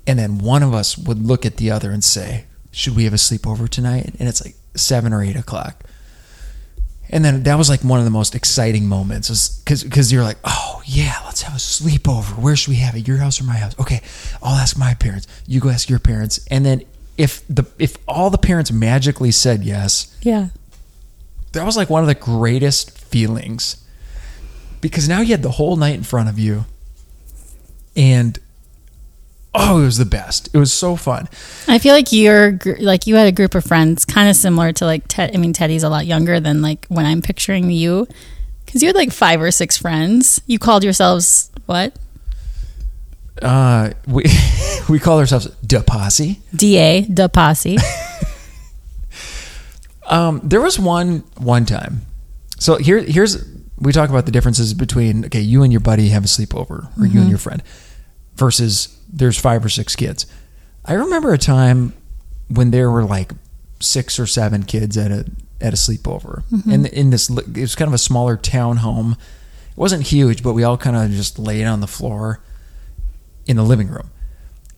And 0.07 0.19
then 0.19 0.39
one 0.39 0.63
of 0.63 0.75
us 0.75 0.97
would 0.97 1.19
look 1.19 1.47
at 1.47 1.57
the 1.57 1.71
other 1.71 1.91
and 1.91 2.05
say, 2.05 2.45
Should 2.71 2.95
we 2.95 3.05
have 3.05 3.15
a 3.15 3.17
sleepover 3.17 3.69
tonight? 3.69 4.15
And 4.19 4.29
it's 4.29 4.45
like 4.45 4.55
seven 4.75 5.13
or 5.13 5.23
eight 5.23 5.37
o'clock. 5.37 5.83
And 7.09 7.25
then 7.25 7.45
that 7.45 7.57
was 7.57 7.69
like 7.69 7.83
one 7.83 8.01
of 8.01 8.05
the 8.05 8.11
most 8.11 8.35
exciting 8.35 8.87
moments 8.87 9.61
because 9.61 9.85
because 9.85 10.13
you're 10.13 10.25
like, 10.25 10.39
oh 10.45 10.83
yeah, 10.85 11.15
let's 11.25 11.43
have 11.43 11.55
a 11.55 11.59
sleepover. 11.59 12.37
Where 12.39 12.57
should 12.57 12.71
we 12.71 12.77
have 12.77 12.97
it? 12.97 13.07
Your 13.07 13.19
house 13.19 13.41
or 13.41 13.45
my 13.45 13.57
house? 13.57 13.79
Okay, 13.79 14.03
I'll 14.43 14.57
ask 14.57 14.77
my 14.77 14.95
parents. 14.95 15.27
You 15.47 15.61
go 15.61 15.69
ask 15.69 15.89
your 15.89 16.01
parents. 16.01 16.45
And 16.51 16.67
then 16.67 16.83
if 17.19 17.47
the 17.49 17.65
if 17.79 17.97
all 18.07 18.31
the 18.31 18.39
parents 18.39 18.71
magically 18.71 19.31
said 19.31 19.63
yes, 19.65 20.17
Yeah. 20.23 20.49
that 21.53 21.65
was 21.65 21.77
like 21.77 21.89
one 21.91 22.03
of 22.03 22.09
the 22.09 22.15
greatest 22.15 22.91
feelings 22.99 23.83
because 24.81 25.09
now 25.09 25.21
you 25.21 25.29
had 25.33 25.43
the 25.43 25.53
whole 25.53 25.77
night 25.77 25.95
in 25.95 26.03
front 26.03 26.29
of 26.29 26.39
you 26.39 26.65
and 27.97 28.39
oh 29.55 29.81
it 29.81 29.85
was 29.85 29.97
the 29.97 30.05
best 30.05 30.51
it 30.53 30.59
was 30.59 30.71
so 30.73 30.97
fun 30.97 31.27
I 31.67 31.79
feel 31.79 31.95
like 31.95 32.13
you're 32.13 32.59
like 32.81 33.07
you 33.07 33.15
had 33.17 33.27
a 33.27 33.33
group 33.33 33.55
of 33.55 33.65
friends 33.65 34.05
kind 34.05 34.29
of 34.29 34.37
similar 34.37 34.73
to 34.75 34.85
like 34.85 35.05
Ted. 35.09 35.35
I 35.35 35.39
mean, 35.39 35.53
Teddy's 35.55 35.83
a 35.83 35.89
lot 35.89 36.05
younger 36.07 36.39
than 36.41 36.61
like 36.63 36.87
when 36.89 37.07
I'm 37.07 37.23
picturing 37.23 37.71
you, 37.71 38.07
because 38.65 38.83
you 38.83 38.89
had 38.89 38.95
like 38.97 39.11
five 39.13 39.41
or 39.41 39.51
six 39.51 39.77
friends. 39.77 40.41
You 40.47 40.59
called 40.59 40.85
yourselves 40.85 41.51
what? 41.65 41.97
Uh 43.43 43.91
we 44.07 44.25
we 44.89 44.99
call 44.99 45.19
ourselves 45.19 45.47
da 45.67 45.83
posse. 45.83 46.41
Da 46.55 47.03
da 47.03 47.29
posse. 47.29 47.77
um 50.07 50.41
there 50.43 50.61
was 50.61 50.79
one 50.79 51.25
one 51.39 51.65
time. 51.65 52.03
So 52.59 52.77
here 52.77 53.03
here's 53.03 53.45
we 53.79 53.93
talk 53.93 54.09
about 54.09 54.27
the 54.27 54.33
differences 54.33 54.75
between 54.75 55.27
okay 55.27 55.41
you 55.41 55.63
and 55.63 55.73
your 55.73 55.81
buddy 55.81 56.09
have 56.09 56.25
a 56.25 56.29
sleepover 56.29 56.89
or 56.99 57.07
you 57.07 57.21
and 57.21 57.29
your 57.29 57.39
friend 57.39 57.63
versus 58.37 58.97
there's 59.13 59.39
five 59.39 59.65
or 59.65 59.69
six 59.69 59.97
kids. 59.97 60.27
I 60.85 60.95
remember 60.95 61.33
a 61.33 61.39
time 61.39 61.93
when 62.49 62.71
there 62.71 62.91
were 62.91 63.05
like 63.05 63.33
six 63.81 64.19
or 64.19 64.27
seven 64.27 64.63
kids 64.63 64.97
at 64.97 65.11
a 65.11 65.27
at 65.61 65.73
a 65.73 65.77
sleepover. 65.77 66.43
And 66.73 66.87
in 66.87 67.11
this 67.11 67.29
it 67.31 67.59
was 67.59 67.75
kind 67.75 67.89
of 67.89 67.95
a 67.95 67.99
smaller 67.99 68.37
town 68.37 68.79
home 68.79 69.17
it 69.71 69.77
wasn't 69.77 70.05
huge 70.05 70.43
but 70.43 70.55
we 70.55 70.65
all 70.65 70.79
kind 70.79 70.97
of 70.97 71.11
just 71.11 71.39
laid 71.39 71.65
on 71.65 71.81
the 71.81 71.87
floor 71.87 72.41
in 73.47 73.57
the 73.57 73.63
living 73.63 73.89
room 73.89 74.11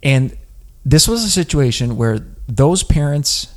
and 0.02 0.36
this 0.84 1.08
was 1.08 1.24
a 1.24 1.30
situation 1.30 1.96
where 1.96 2.20
those 2.46 2.82
parents 2.82 3.54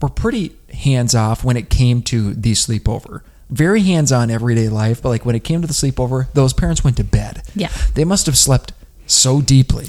were 0.00 0.08
pretty 0.08 0.56
hands 0.72 1.14
off 1.14 1.44
when 1.44 1.56
it 1.56 1.70
came 1.70 2.02
to 2.02 2.34
the 2.34 2.52
sleepover. 2.52 3.22
Very 3.50 3.82
hands 3.82 4.10
on 4.10 4.30
everyday 4.30 4.68
life, 4.68 5.00
but 5.02 5.10
like 5.10 5.24
when 5.24 5.36
it 5.36 5.44
came 5.44 5.60
to 5.60 5.68
the 5.68 5.74
sleepover, 5.74 6.32
those 6.32 6.52
parents 6.52 6.82
went 6.82 6.96
to 6.96 7.04
bed. 7.04 7.42
Yeah. 7.54 7.70
They 7.94 8.04
must 8.04 8.26
have 8.26 8.36
slept 8.36 8.72
so 9.06 9.40
deeply. 9.40 9.86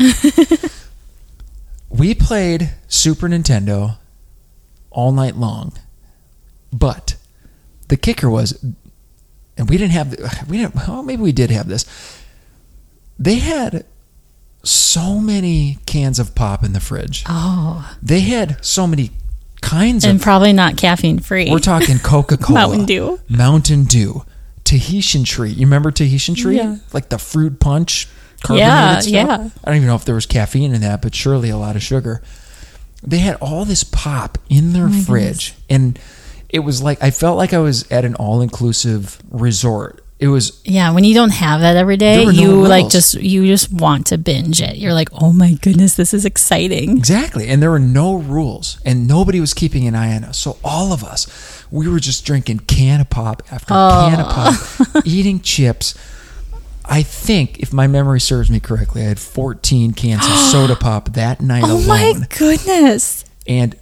we 1.90 2.14
played 2.14 2.74
Super 2.88 3.28
Nintendo 3.28 3.98
all 4.92 5.12
night 5.12 5.36
long, 5.36 5.74
but 6.72 7.16
the 7.88 7.98
kicker 7.98 8.30
was, 8.30 8.64
and 9.58 9.70
we 9.70 9.78
didn't 9.78 9.94
have, 9.94 10.12
we 10.48 10.58
didn't, 10.58 10.76
well, 10.76 11.02
maybe 11.02 11.24
we 11.24 11.32
did 11.32 11.50
have 11.50 11.68
this. 11.68 11.86
They 13.18 13.36
had 13.36 13.86
so 14.66 15.20
many 15.20 15.78
cans 15.86 16.20
of 16.20 16.36
pop 16.36 16.64
in 16.64 16.74
the 16.74 16.80
fridge. 16.80 17.24
Oh, 17.28 17.90
They 18.02 18.22
had 18.22 18.64
so 18.66 18.86
many 18.88 19.12
kinds 19.62 20.04
and 20.06 20.18
of. 20.18 20.22
probably 20.24 20.54
not 20.54 20.76
caffeine 20.78 21.20
free. 21.20 21.50
we're 21.50 21.60
talking 21.60 21.98
Coca 22.04 22.38
Cola, 22.38 22.60
Mountain 22.68 22.86
Dew. 22.86 23.20
Mountain 23.30 23.84
Dew, 23.86 24.24
Tahitian 24.64 25.24
Treat. 25.24 25.56
You 25.58 25.66
remember 25.68 25.92
Tahitian 25.92 26.36
Treat? 26.36 26.58
Yeah. 26.58 26.78
Like 26.94 27.10
the 27.10 27.18
fruit 27.18 27.60
punch. 27.60 28.08
carbonated 28.44 28.68
Yeah, 28.68 29.00
stuff? 29.00 29.12
yeah. 29.14 29.50
I 29.64 29.68
don't 29.70 29.76
even 29.78 29.88
know 29.88 29.96
if 29.96 30.06
there 30.06 30.16
was 30.16 30.26
caffeine 30.26 30.74
in 30.74 30.82
that, 30.82 31.02
but 31.02 31.16
surely 31.16 31.50
a 31.50 31.58
lot 31.58 31.76
of 31.76 31.82
sugar. 31.84 32.22
They 33.04 33.20
had 33.20 33.36
all 33.36 33.66
this 33.66 33.84
pop 33.84 34.38
in 34.50 34.74
Oh 34.74 34.74
their 34.74 34.90
fridge, 34.90 35.54
and 35.70 36.00
it 36.50 36.60
was 36.60 36.82
like 36.82 37.04
I 37.04 37.12
felt 37.12 37.38
like 37.38 37.54
I 37.54 37.60
was 37.60 37.90
at 37.92 38.04
an 38.06 38.16
all-inclusive 38.16 39.20
resort. 39.30 40.04
It 40.18 40.30
was 40.30 40.62
Yeah, 40.64 40.92
when 40.92 41.04
you 41.04 41.14
don't 41.14 41.32
have 41.34 41.60
that 41.62 41.76
every 41.76 41.98
day, 41.98 42.24
no 42.24 42.32
you 42.32 42.66
like 42.66 42.90
just 42.90 43.16
you 43.16 43.46
just 43.46 43.72
want 43.72 44.08
to 44.08 44.18
binge 44.18 44.62
it. 44.62 44.78
You're 44.78 44.94
like, 44.94 45.10
oh 45.14 45.34
my 45.34 45.54
goodness, 45.56 45.96
this 45.96 46.14
is 46.14 46.24
exciting. 46.24 46.98
Exactly. 46.98 47.50
And 47.50 47.62
there 47.62 47.70
were 47.70 47.80
no 47.80 48.16
rules 48.16 48.80
and 48.86 49.08
nobody 49.08 49.42
was 49.42 49.54
keeping 49.54 49.88
an 49.88 49.96
eye 49.96 50.16
on 50.16 50.24
us. 50.24 50.38
So 50.38 50.58
all 50.64 50.94
of 50.94 51.04
us, 51.04 51.66
we 51.70 51.90
were 51.90 52.00
just 52.00 52.26
drinking 52.26 52.60
can 52.60 53.02
of 53.02 53.10
pop 53.10 53.44
after 53.52 53.74
oh. 53.76 54.08
can 54.10 54.20
of 54.22 54.28
pop, 54.94 55.06
eating 55.06 55.42
chips. 55.42 55.96
I 56.88 57.02
think, 57.02 57.60
if 57.60 57.74
my 57.74 57.88
memory 57.88 58.20
serves 58.20 58.50
me 58.52 58.60
correctly, 58.60 59.02
I 59.02 59.06
had 59.06 59.20
14 59.20 59.94
cans 59.94 60.24
of 60.24 60.38
soda 60.52 60.76
pop 60.76 61.14
that 61.14 61.42
night 61.42 61.64
Oh 61.66 61.78
alone. 61.78 61.88
my 61.88 62.28
goodness! 62.38 63.26
And 63.48 63.76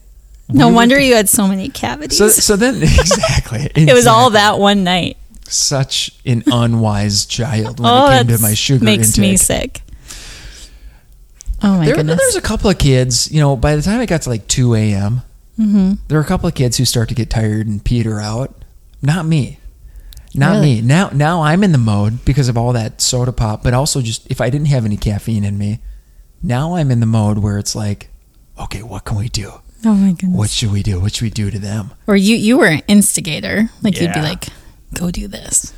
No 0.48 0.68
we 0.68 0.72
were- 0.72 0.76
wonder 0.78 0.98
you 1.00 1.14
had 1.14 1.28
so 1.28 1.46
many 1.48 1.68
cavities. 1.68 2.18
So, 2.18 2.30
so 2.30 2.56
then, 2.56 2.76
exactly. 2.82 3.70
it 3.76 3.94
was 3.94 4.08
all 4.08 4.30
that 4.32 4.58
one 4.58 4.86
night. 4.86 5.18
Such 5.48 6.12
an 6.26 6.44
unwise 6.48 7.26
child 7.26 7.80
when 7.80 7.90
oh, 7.92 8.08
it 8.10 8.18
came 8.28 8.36
to 8.38 8.42
my 8.42 8.54
sugar 8.54 8.84
makes 8.84 9.18
intake. 9.18 9.32
me 9.32 9.38
sick. 9.38 9.82
Oh 11.62 11.78
my 11.78 11.86
there, 11.86 11.96
goodness! 11.96 12.20
there's 12.20 12.36
a 12.36 12.42
couple 12.42 12.70
of 12.70 12.78
kids, 12.78 13.32
you 13.32 13.40
know, 13.40 13.56
by 13.56 13.76
the 13.76 13.82
time 13.82 14.02
it 14.02 14.08
got 14.08 14.22
to 14.24 14.30
like 14.30 14.48
2 14.48 14.76
a.m., 14.76 15.22
Mm-hmm. 15.60 15.94
there 16.08 16.18
were 16.18 16.24
a 16.24 16.28
couple 16.28 16.48
of 16.50 16.56
kids 16.56 16.78
who 16.78 16.86
start 16.86 17.10
to 17.10 17.16
get 17.16 17.30
tired 17.30 17.68
and 17.68 17.86
peter 17.86 18.20
out. 18.20 18.56
Not 19.04 19.28
me. 19.28 19.60
Not 20.34 20.54
Really? 20.54 20.78
me. 20.78 20.82
Now 20.82 21.10
now 21.14 21.44
I'm 21.44 21.64
in 21.64 21.72
the 21.74 21.78
mode 21.78 22.26
because 22.26 22.50
of 22.50 22.58
all 22.58 22.74
that 22.74 23.02
soda 23.02 23.32
pop, 23.32 23.62
but 23.62 23.72
also 23.76 24.02
just 24.02 24.26
if 24.32 24.42
I 24.42 24.50
didn't 24.50 24.70
have 24.70 24.84
any 24.84 24.98
caffeine 24.98 25.44
in 25.44 25.60
me, 25.60 25.78
now 26.42 26.74
I'm 26.76 26.90
in 26.90 27.02
the 27.02 27.06
mode 27.06 27.38
where 27.38 27.60
it's 27.60 27.76
like, 27.76 28.10
okay, 28.60 28.82
what 28.82 29.06
can 29.06 29.16
we 29.20 29.30
do? 29.30 29.52
oh 29.86 29.94
my 29.94 30.14
goodness! 30.14 30.36
What 30.36 30.50
should 30.50 30.72
we 30.72 30.82
do? 30.82 31.00
What 31.00 31.14
should 31.14 31.22
we 31.26 31.30
do 31.30 31.52
to 31.52 31.60
them? 31.60 31.92
or 32.08 32.16
you 32.16 32.36
you 32.36 32.58
were 32.58 32.66
an 32.70 32.82
instigator. 32.88 33.70
Like 33.84 34.02
you'd 34.02 34.12
be 34.14 34.22
like, 34.22 34.48
go 34.94 35.12
do 35.12 35.28
this. 35.28 35.74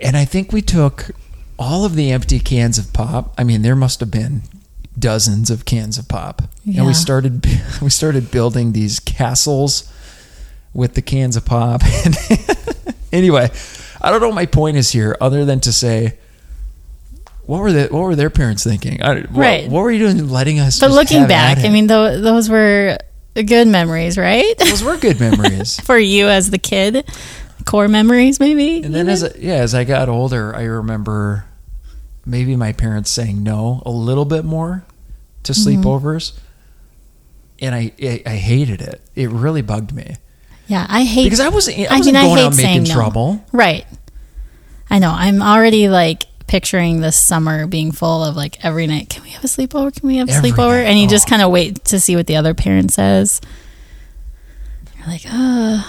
And 0.00 0.16
I 0.16 0.24
think 0.24 0.52
we 0.52 0.62
took 0.62 1.10
all 1.58 1.84
of 1.84 1.94
the 1.94 2.10
empty 2.10 2.40
cans 2.40 2.78
of 2.78 2.92
pop. 2.92 3.34
I 3.38 3.44
mean, 3.44 3.62
there 3.62 3.76
must 3.76 4.00
have 4.00 4.10
been 4.10 4.42
dozens 4.98 5.50
of 5.50 5.64
cans 5.64 5.98
of 5.98 6.08
pop. 6.08 6.42
And 6.66 6.86
we 6.86 6.94
started 6.94 7.46
we 7.82 7.90
started 7.90 8.30
building 8.30 8.72
these 8.72 9.00
castles 9.00 9.90
with 10.72 10.94
the 10.94 11.02
cans 11.02 11.36
of 11.36 11.44
pop. 11.44 11.82
Anyway, 13.14 13.48
I 14.00 14.10
don't 14.10 14.20
know 14.20 14.26
what 14.26 14.34
my 14.34 14.46
point 14.46 14.76
is 14.76 14.90
here 14.90 15.16
other 15.20 15.44
than 15.44 15.60
to 15.60 15.72
say 15.72 16.18
what 17.46 17.60
were 17.60 17.70
the 17.72 17.84
what 17.84 18.00
were 18.00 18.16
their 18.16 18.28
parents 18.28 18.64
thinking? 18.64 19.00
I, 19.00 19.20
Right. 19.30 19.70
What 19.70 19.82
were 19.82 19.92
you 19.92 20.00
doing 20.00 20.28
letting 20.28 20.58
us 20.58 20.80
But 20.80 20.90
looking 20.90 21.28
back, 21.28 21.58
I 21.58 21.68
mean, 21.68 21.86
tho- 21.86 22.20
those 22.20 22.48
were 22.50 22.98
good 23.42 23.66
memories, 23.68 24.16
right? 24.16 24.56
those 24.58 24.82
were 24.82 24.96
good 24.96 25.18
memories. 25.20 25.80
For 25.84 25.98
you 25.98 26.28
as 26.28 26.50
the 26.50 26.58
kid, 26.58 27.08
core 27.64 27.88
memories, 27.88 28.38
maybe. 28.38 28.82
And 28.82 28.94
then 28.94 29.08
as 29.08 29.24
I, 29.24 29.32
yeah, 29.38 29.54
as 29.56 29.74
I 29.74 29.84
got 29.84 30.08
older, 30.08 30.54
I 30.54 30.64
remember 30.64 31.46
maybe 32.24 32.54
my 32.56 32.72
parents 32.72 33.10
saying 33.10 33.42
no 33.42 33.82
a 33.84 33.90
little 33.90 34.24
bit 34.24 34.44
more 34.44 34.84
to 35.44 35.52
Mm-hmm. 35.52 35.82
sleepovers, 35.82 36.32
and 37.60 37.74
I, 37.74 37.92
I 38.00 38.22
I 38.24 38.36
hated 38.36 38.80
it. 38.80 39.00
It 39.14 39.28
really 39.30 39.62
bugged 39.62 39.92
me 39.92 40.16
yeah, 40.66 40.86
I 40.88 41.04
hate 41.04 41.24
because 41.24 41.40
I 41.40 41.48
wasn't 41.48 41.78
I 41.80 41.94
I 41.94 41.98
wasn't 41.98 42.14
mean, 42.14 42.16
I 42.24 42.28
hate 42.28 42.38
out 42.38 42.56
making 42.56 42.84
no. 42.84 42.94
trouble. 42.94 43.44
Right. 43.52 43.84
I 44.90 44.98
know. 44.98 45.10
I'm 45.10 45.42
already 45.42 45.88
like 45.88 46.24
picturing 46.54 47.00
this 47.00 47.16
summer 47.16 47.66
being 47.66 47.90
full 47.90 48.22
of 48.22 48.36
like 48.36 48.64
every 48.64 48.86
night. 48.86 49.10
Can 49.10 49.24
we 49.24 49.30
have 49.30 49.42
a 49.42 49.48
sleepover? 49.48 49.92
Can 49.92 50.06
we 50.06 50.18
have 50.18 50.28
a 50.28 50.32
Every 50.34 50.52
sleepover? 50.52 50.76
night. 50.76 50.88
And 50.88 50.96
you 51.00 51.08
just 51.08 51.28
kind 51.28 51.42
of 51.42 51.50
wait 51.50 51.84
to 51.86 51.98
see 51.98 52.14
what 52.14 52.28
the 52.28 52.36
other 52.36 52.54
parent 52.54 52.92
says. 52.92 53.40
You're 54.96 55.08
like, 55.08 55.22
uh, 55.28 55.82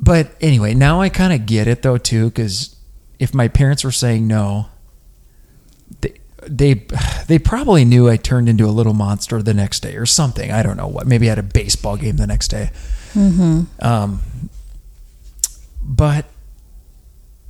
but 0.00 0.34
anyway, 0.40 0.72
now 0.72 1.02
I 1.02 1.10
kind 1.10 1.34
of 1.34 1.44
get 1.44 1.68
it 1.68 1.82
though 1.82 1.98
too, 1.98 2.30
because 2.30 2.76
if 3.18 3.34
my 3.34 3.46
parents 3.46 3.84
were 3.84 3.92
saying 3.92 4.26
no, 4.26 4.68
they, 6.00 6.14
they 6.40 6.86
they 7.26 7.38
probably 7.38 7.84
knew 7.84 8.08
I 8.08 8.16
turned 8.16 8.48
into 8.48 8.64
a 8.64 8.72
little 8.72 8.94
monster 8.94 9.42
the 9.42 9.52
next 9.52 9.80
day 9.80 9.96
or 9.96 10.06
something. 10.06 10.50
I 10.50 10.62
don't 10.62 10.78
know 10.78 10.88
what. 10.88 11.06
Maybe 11.06 11.26
I 11.26 11.32
had 11.32 11.38
a 11.38 11.42
baseball 11.42 11.98
game 11.98 12.16
the 12.16 12.26
next 12.26 12.48
day. 12.48 12.70
Mm-hmm. 13.12 13.64
Um, 13.84 14.22
but 15.82 16.24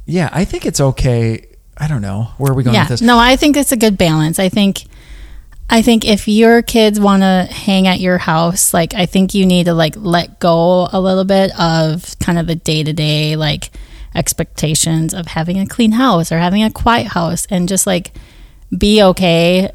yeah, 0.05 0.31
I 0.33 0.45
think 0.45 0.67
it's 0.67 0.81
okay. 0.81 1.47
I 1.77 1.89
don't 1.89 2.03
know 2.03 2.29
where 2.39 2.53
are 2.53 2.55
we 2.55 2.63
going 2.63 2.75
yeah. 2.75 2.85
with 2.85 3.01
this. 3.01 3.03
No, 3.03 3.19
I 3.19 3.37
think 3.37 3.57
it's 3.57 3.73
a 3.73 3.77
good 3.77 3.99
balance. 3.99 4.39
I 4.39 4.49
think 4.49 4.85
I 5.69 5.83
think 5.83 6.05
if 6.05 6.29
your 6.29 6.63
kids 6.63 7.01
want 7.01 7.23
to 7.23 7.49
hang 7.51 7.87
at 7.87 8.01
your 8.01 8.19
house, 8.19 8.73
like 8.73 8.95
I 8.95 9.07
think 9.07 9.35
you 9.35 9.45
need 9.45 9.65
to 9.65 9.75
like 9.75 9.95
let 9.97 10.39
go 10.39 10.89
a 10.93 11.01
little 11.01 11.25
bit 11.25 11.59
of 11.59 12.17
kind 12.21 12.39
of 12.39 12.47
the 12.47 12.55
day-to-day 12.55 13.37
like 13.37 13.71
expectations 14.15 15.13
of 15.13 15.27
having 15.27 15.59
a 15.59 15.67
clean 15.67 15.93
house 15.93 16.33
or 16.33 16.39
having 16.39 16.63
a 16.63 16.71
quiet 16.71 17.09
house 17.09 17.47
and 17.51 17.69
just 17.69 17.87
like 17.87 18.13
be 18.77 19.03
okay 19.03 19.71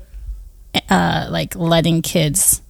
uh 0.90 1.28
like 1.30 1.56
letting 1.56 2.02
kids 2.02 2.62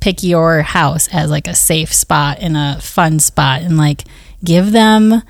pick 0.00 0.22
your 0.22 0.62
house 0.62 1.08
as 1.12 1.30
like 1.30 1.46
a 1.46 1.54
safe 1.54 1.92
spot 1.92 2.38
and 2.40 2.56
a 2.56 2.80
fun 2.80 3.18
spot 3.18 3.60
and 3.60 3.76
like 3.76 4.04
give 4.42 4.72
them 4.72 5.22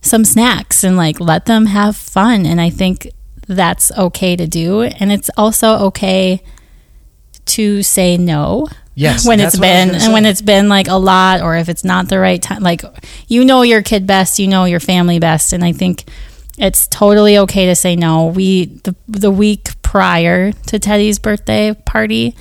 some 0.00 0.24
snacks 0.24 0.84
and 0.84 0.96
like 0.96 1.20
let 1.20 1.46
them 1.46 1.66
have 1.66 1.96
fun. 1.96 2.46
And 2.46 2.60
i 2.60 2.70
think 2.70 3.08
that's 3.46 3.90
okay 3.92 4.36
to 4.36 4.46
do. 4.46 4.82
And 4.82 5.10
it's 5.10 5.30
also 5.36 5.78
okay 5.86 6.42
to 7.46 7.82
say 7.82 8.16
no 8.16 8.68
Yes, 8.94 9.26
when 9.26 9.38
it's 9.38 9.56
what 9.56 9.68
I 9.68 9.84
was 9.84 9.90
been 9.90 10.02
and 10.02 10.12
when 10.12 10.26
it's 10.26 10.42
been 10.42 10.68
like 10.68 10.88
a 10.88 10.96
lot 10.96 11.40
or 11.40 11.56
if 11.56 11.68
it's 11.68 11.84
not 11.84 12.08
the 12.08 12.18
right 12.18 12.42
time 12.42 12.62
like 12.62 12.82
you 13.28 13.44
know 13.44 13.62
your 13.62 13.80
kid 13.80 14.08
best 14.08 14.40
you 14.40 14.48
know 14.48 14.64
your 14.64 14.80
family 14.80 15.20
best. 15.20 15.52
And 15.52 15.64
i 15.64 15.72
think 15.72 16.04
it's 16.58 16.88
totally 16.88 17.38
okay 17.38 17.66
to 17.66 17.76
say 17.76 17.94
no. 17.94 18.26
We 18.26 18.64
the, 18.66 18.96
the 19.06 19.30
week 19.30 19.80
prior 19.82 20.52
to 20.52 20.78
teddy's 20.78 21.18
birthday 21.18 21.74
party 21.86 22.34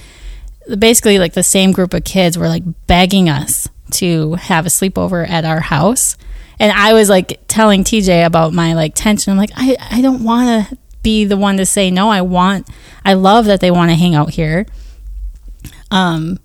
basically 0.80 1.20
like 1.20 1.34
the 1.34 1.44
same 1.44 1.72
group 1.72 1.94
of 1.94 2.04
kids 2.04 2.38
were 2.38 2.48
like 2.48 2.64
begging 2.88 3.30
us 3.30 3.70
to 3.92 4.34
have 4.36 4.66
a 4.66 4.70
sleepover 4.70 5.28
at 5.28 5.46
our 5.46 5.60
house. 5.60 6.18
And 6.60 6.72
i 6.72 6.94
was 6.94 7.08
like 7.10 7.40
telling 7.48 7.84
tj 7.84 8.26
about 8.26 8.54
my 8.54 8.74
like 8.74 8.94
tension. 8.96 9.32
I'm 9.32 9.38
like 9.38 9.52
i, 9.56 9.78
I 9.92 10.02
don't 10.02 10.24
want 10.24 10.70
to 10.70 10.78
be 11.04 11.26
the 11.26 11.38
one 11.38 11.58
to 11.58 11.66
say 11.66 11.92
no. 11.92 12.10
I 12.10 12.22
want 12.22 12.68
i 13.06 13.14
love 13.14 13.46
that 13.46 13.60
they 13.62 13.72
want 13.72 13.92
to 13.92 13.96
hang 13.96 14.16
out 14.16 14.32
here. 14.32 14.66
Um 15.92 16.40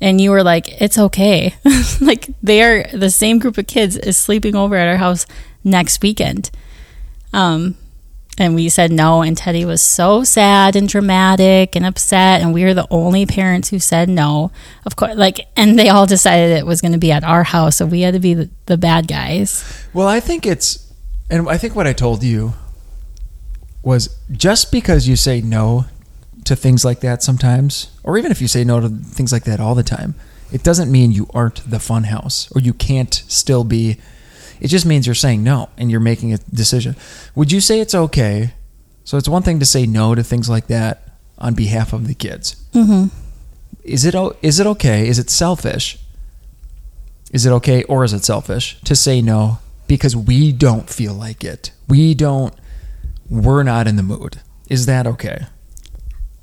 and 0.00 0.20
you 0.20 0.30
were 0.30 0.42
like 0.42 0.68
it's 0.80 0.98
okay. 0.98 1.54
Like 2.00 2.28
they're 2.42 2.84
the 2.92 3.10
same 3.10 3.38
group 3.38 3.56
of 3.56 3.66
kids 3.66 3.96
is 3.96 4.18
sleeping 4.18 4.56
over 4.56 4.76
at 4.76 4.88
our 4.88 4.96
house 4.96 5.26
next 5.62 6.02
weekend. 6.02 6.50
Um 7.32 7.76
and 8.38 8.54
we 8.54 8.68
said 8.68 8.90
no 8.90 9.22
and 9.22 9.36
teddy 9.36 9.64
was 9.64 9.80
so 9.80 10.24
sad 10.24 10.74
and 10.76 10.88
dramatic 10.88 11.76
and 11.76 11.86
upset 11.86 12.40
and 12.40 12.52
we 12.52 12.64
were 12.64 12.74
the 12.74 12.86
only 12.90 13.24
parents 13.26 13.70
who 13.70 13.78
said 13.78 14.08
no 14.08 14.50
of 14.86 14.96
course 14.96 15.14
like 15.16 15.46
and 15.56 15.78
they 15.78 15.88
all 15.88 16.06
decided 16.06 16.50
it 16.50 16.66
was 16.66 16.80
going 16.80 16.92
to 16.92 16.98
be 16.98 17.12
at 17.12 17.22
our 17.24 17.44
house 17.44 17.76
so 17.76 17.86
we 17.86 18.00
had 18.00 18.14
to 18.14 18.20
be 18.20 18.34
the, 18.34 18.50
the 18.66 18.76
bad 18.76 19.06
guys 19.06 19.84
Well, 19.92 20.08
I 20.08 20.20
think 20.20 20.44
it's, 20.46 20.92
and 21.30 21.48
I 21.48 21.56
think 21.56 21.76
what 21.76 21.86
I 21.86 21.92
told 21.92 22.22
you 22.24 22.54
was 23.82 24.18
just 24.32 24.72
because 24.72 25.06
you 25.06 25.14
say 25.16 25.40
no 25.40 25.86
to 26.44 26.56
things 26.56 26.84
like 26.84 27.00
that 27.00 27.22
sometimes, 27.22 27.90
or 28.02 28.18
even 28.18 28.30
if 28.32 28.40
you 28.40 28.48
say 28.48 28.64
no 28.64 28.80
to 28.80 28.88
things 28.88 29.32
like 29.32 29.44
that 29.44 29.60
all 29.60 29.74
the 29.74 29.82
time, 29.82 30.14
it 30.52 30.62
doesn't 30.62 30.90
mean 30.90 31.12
you 31.12 31.28
aren't 31.32 31.68
the 31.70 31.78
fun 31.78 32.04
house 32.04 32.50
or 32.54 32.60
you 32.60 32.72
can't 32.74 33.14
still 33.28 33.64
be. 33.64 33.98
It 34.60 34.68
just 34.68 34.86
means 34.86 35.06
you're 35.06 35.14
saying 35.14 35.42
no 35.42 35.68
and 35.76 35.90
you're 35.90 36.00
making 36.00 36.32
a 36.32 36.38
decision. 36.38 36.96
Would 37.34 37.52
you 37.52 37.60
say 37.60 37.80
it's 37.80 37.94
okay? 37.94 38.54
So 39.04 39.18
it's 39.18 39.28
one 39.28 39.42
thing 39.42 39.58
to 39.60 39.66
say 39.66 39.86
no 39.86 40.14
to 40.14 40.22
things 40.22 40.48
like 40.48 40.66
that 40.68 41.08
on 41.38 41.54
behalf 41.54 41.92
of 41.92 42.06
the 42.06 42.14
kids. 42.14 42.56
mm-hmm. 42.72 43.08
Is 43.82 44.06
it 44.06 44.14
is 44.40 44.60
it 44.60 44.66
okay? 44.66 45.06
Is 45.06 45.18
it 45.18 45.28
selfish? 45.28 45.98
Is 47.32 47.44
it 47.44 47.50
okay 47.50 47.82
or 47.84 48.02
is 48.02 48.14
it 48.14 48.24
selfish 48.24 48.80
to 48.84 48.96
say 48.96 49.20
no 49.20 49.58
because 49.86 50.16
we 50.16 50.52
don't 50.52 50.88
feel 50.88 51.12
like 51.12 51.44
it? 51.44 51.70
We 51.86 52.14
don't 52.14 52.54
we're 53.28 53.62
not 53.62 53.86
in 53.86 53.96
the 53.96 54.02
mood. 54.02 54.40
Is 54.70 54.86
that 54.86 55.06
okay? 55.06 55.46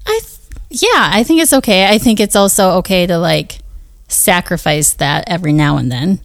I 0.05 0.19
th- 0.21 0.83
yeah, 0.83 1.09
I 1.11 1.23
think 1.23 1.41
it's 1.41 1.53
okay. 1.53 1.87
I 1.87 1.97
think 1.97 2.19
it's 2.19 2.35
also 2.35 2.71
okay 2.73 3.07
to 3.07 3.17
like 3.17 3.59
sacrifice 4.07 4.93
that 4.93 5.23
every 5.27 5.53
now 5.53 5.77
and 5.77 5.91
then. 5.91 6.19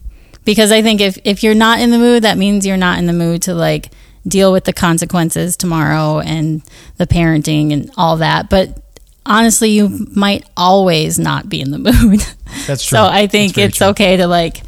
Because 0.46 0.72
I 0.72 0.80
think 0.80 1.02
if 1.02 1.18
if 1.24 1.42
you're 1.42 1.54
not 1.54 1.80
in 1.80 1.90
the 1.90 1.98
mood, 1.98 2.22
that 2.22 2.38
means 2.38 2.66
you're 2.66 2.78
not 2.78 2.98
in 2.98 3.04
the 3.04 3.12
mood 3.12 3.42
to 3.42 3.54
like 3.54 3.90
deal 4.26 4.50
with 4.52 4.64
the 4.64 4.72
consequences 4.72 5.56
tomorrow 5.56 6.20
and 6.20 6.62
the 6.96 7.06
parenting 7.06 7.72
and 7.72 7.90
all 7.98 8.16
that. 8.16 8.48
But 8.48 8.80
honestly, 9.26 9.70
you 9.70 10.06
might 10.14 10.48
always 10.56 11.18
not 11.18 11.50
be 11.50 11.61
in 11.61 11.70
the 11.70 11.78
mood. 11.92 12.20
That's 12.66 12.87
true. 12.87 12.96
So 12.96 13.04
I 13.04 13.26
think 13.26 13.59
it's 13.59 13.78
true. 13.78 13.88
okay 13.88 14.16
to 14.16 14.26
like 14.26 14.62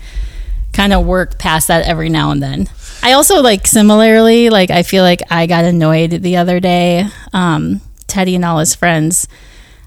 kind 0.73 0.93
of 0.93 1.07
work 1.07 1.39
past 1.39 1.69
that 1.69 1.87
every 1.87 2.09
now 2.09 2.31
and 2.31 2.43
then. 2.43 2.69
I 3.03 3.13
also 3.13 3.41
like 3.41 3.67
similarly, 3.67 4.51
like 4.51 4.71
I 4.71 4.83
feel 4.83 5.05
like 5.05 5.23
I 5.31 5.47
got 5.47 5.65
annoyed 5.65 6.11
the 6.11 6.37
other 6.37 6.61
day. 6.61 7.07
Um, 7.33 7.81
Teddy 8.09 8.35
and 8.35 8.45
all 8.45 8.59
his 8.59 8.75
friends. 8.75 9.29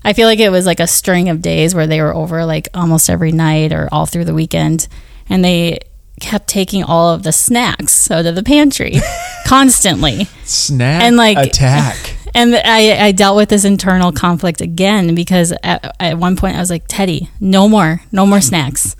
I 0.03 0.13
feel 0.13 0.27
like 0.27 0.39
it 0.39 0.49
was 0.49 0.65
like 0.65 0.79
a 0.79 0.87
string 0.87 1.29
of 1.29 1.41
days 1.41 1.75
where 1.75 1.87
they 1.87 2.01
were 2.01 2.13
over 2.13 2.45
like 2.45 2.69
almost 2.73 3.09
every 3.09 3.31
night 3.31 3.73
or 3.73 3.89
all 3.91 4.05
through 4.05 4.25
the 4.25 4.33
weekend, 4.33 4.87
and 5.31 5.43
they 5.43 5.79
kept 6.19 6.47
taking 6.47 6.83
all 6.83 7.11
of 7.13 7.23
the 7.23 7.31
snacks 7.31 8.11
out 8.11 8.25
of 8.27 8.35
the 8.35 8.43
pantry 8.43 8.99
constantly. 9.47 10.25
Snack 10.43 11.01
And, 11.03 11.15
like- 11.17 11.37
attack. 11.37 12.17
And 12.33 12.55
I, 12.55 13.07
I 13.07 13.11
dealt 13.11 13.35
with 13.35 13.49
this 13.49 13.65
internal 13.65 14.13
conflict 14.13 14.61
again 14.61 15.13
because 15.15 15.51
at, 15.63 15.93
at 15.99 16.17
one 16.17 16.37
point 16.37 16.55
I 16.55 16.59
was 16.61 16.69
like, 16.69 16.85
Teddy, 16.87 17.29
no 17.41 17.67
more, 17.67 18.03
no 18.13 18.25
more 18.25 18.39
snacks, 18.39 18.95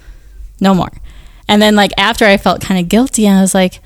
no 0.59 0.73
more. 0.73 0.89
And 1.47 1.61
then 1.61 1.73
like 1.77 1.91
after 1.97 2.25
I 2.25 2.35
felt 2.35 2.59
kind 2.59 2.77
of 2.77 2.89
guilty, 2.89 3.25
and 3.25 3.37
I 3.37 3.41
was 3.41 3.53
like, 3.55 3.79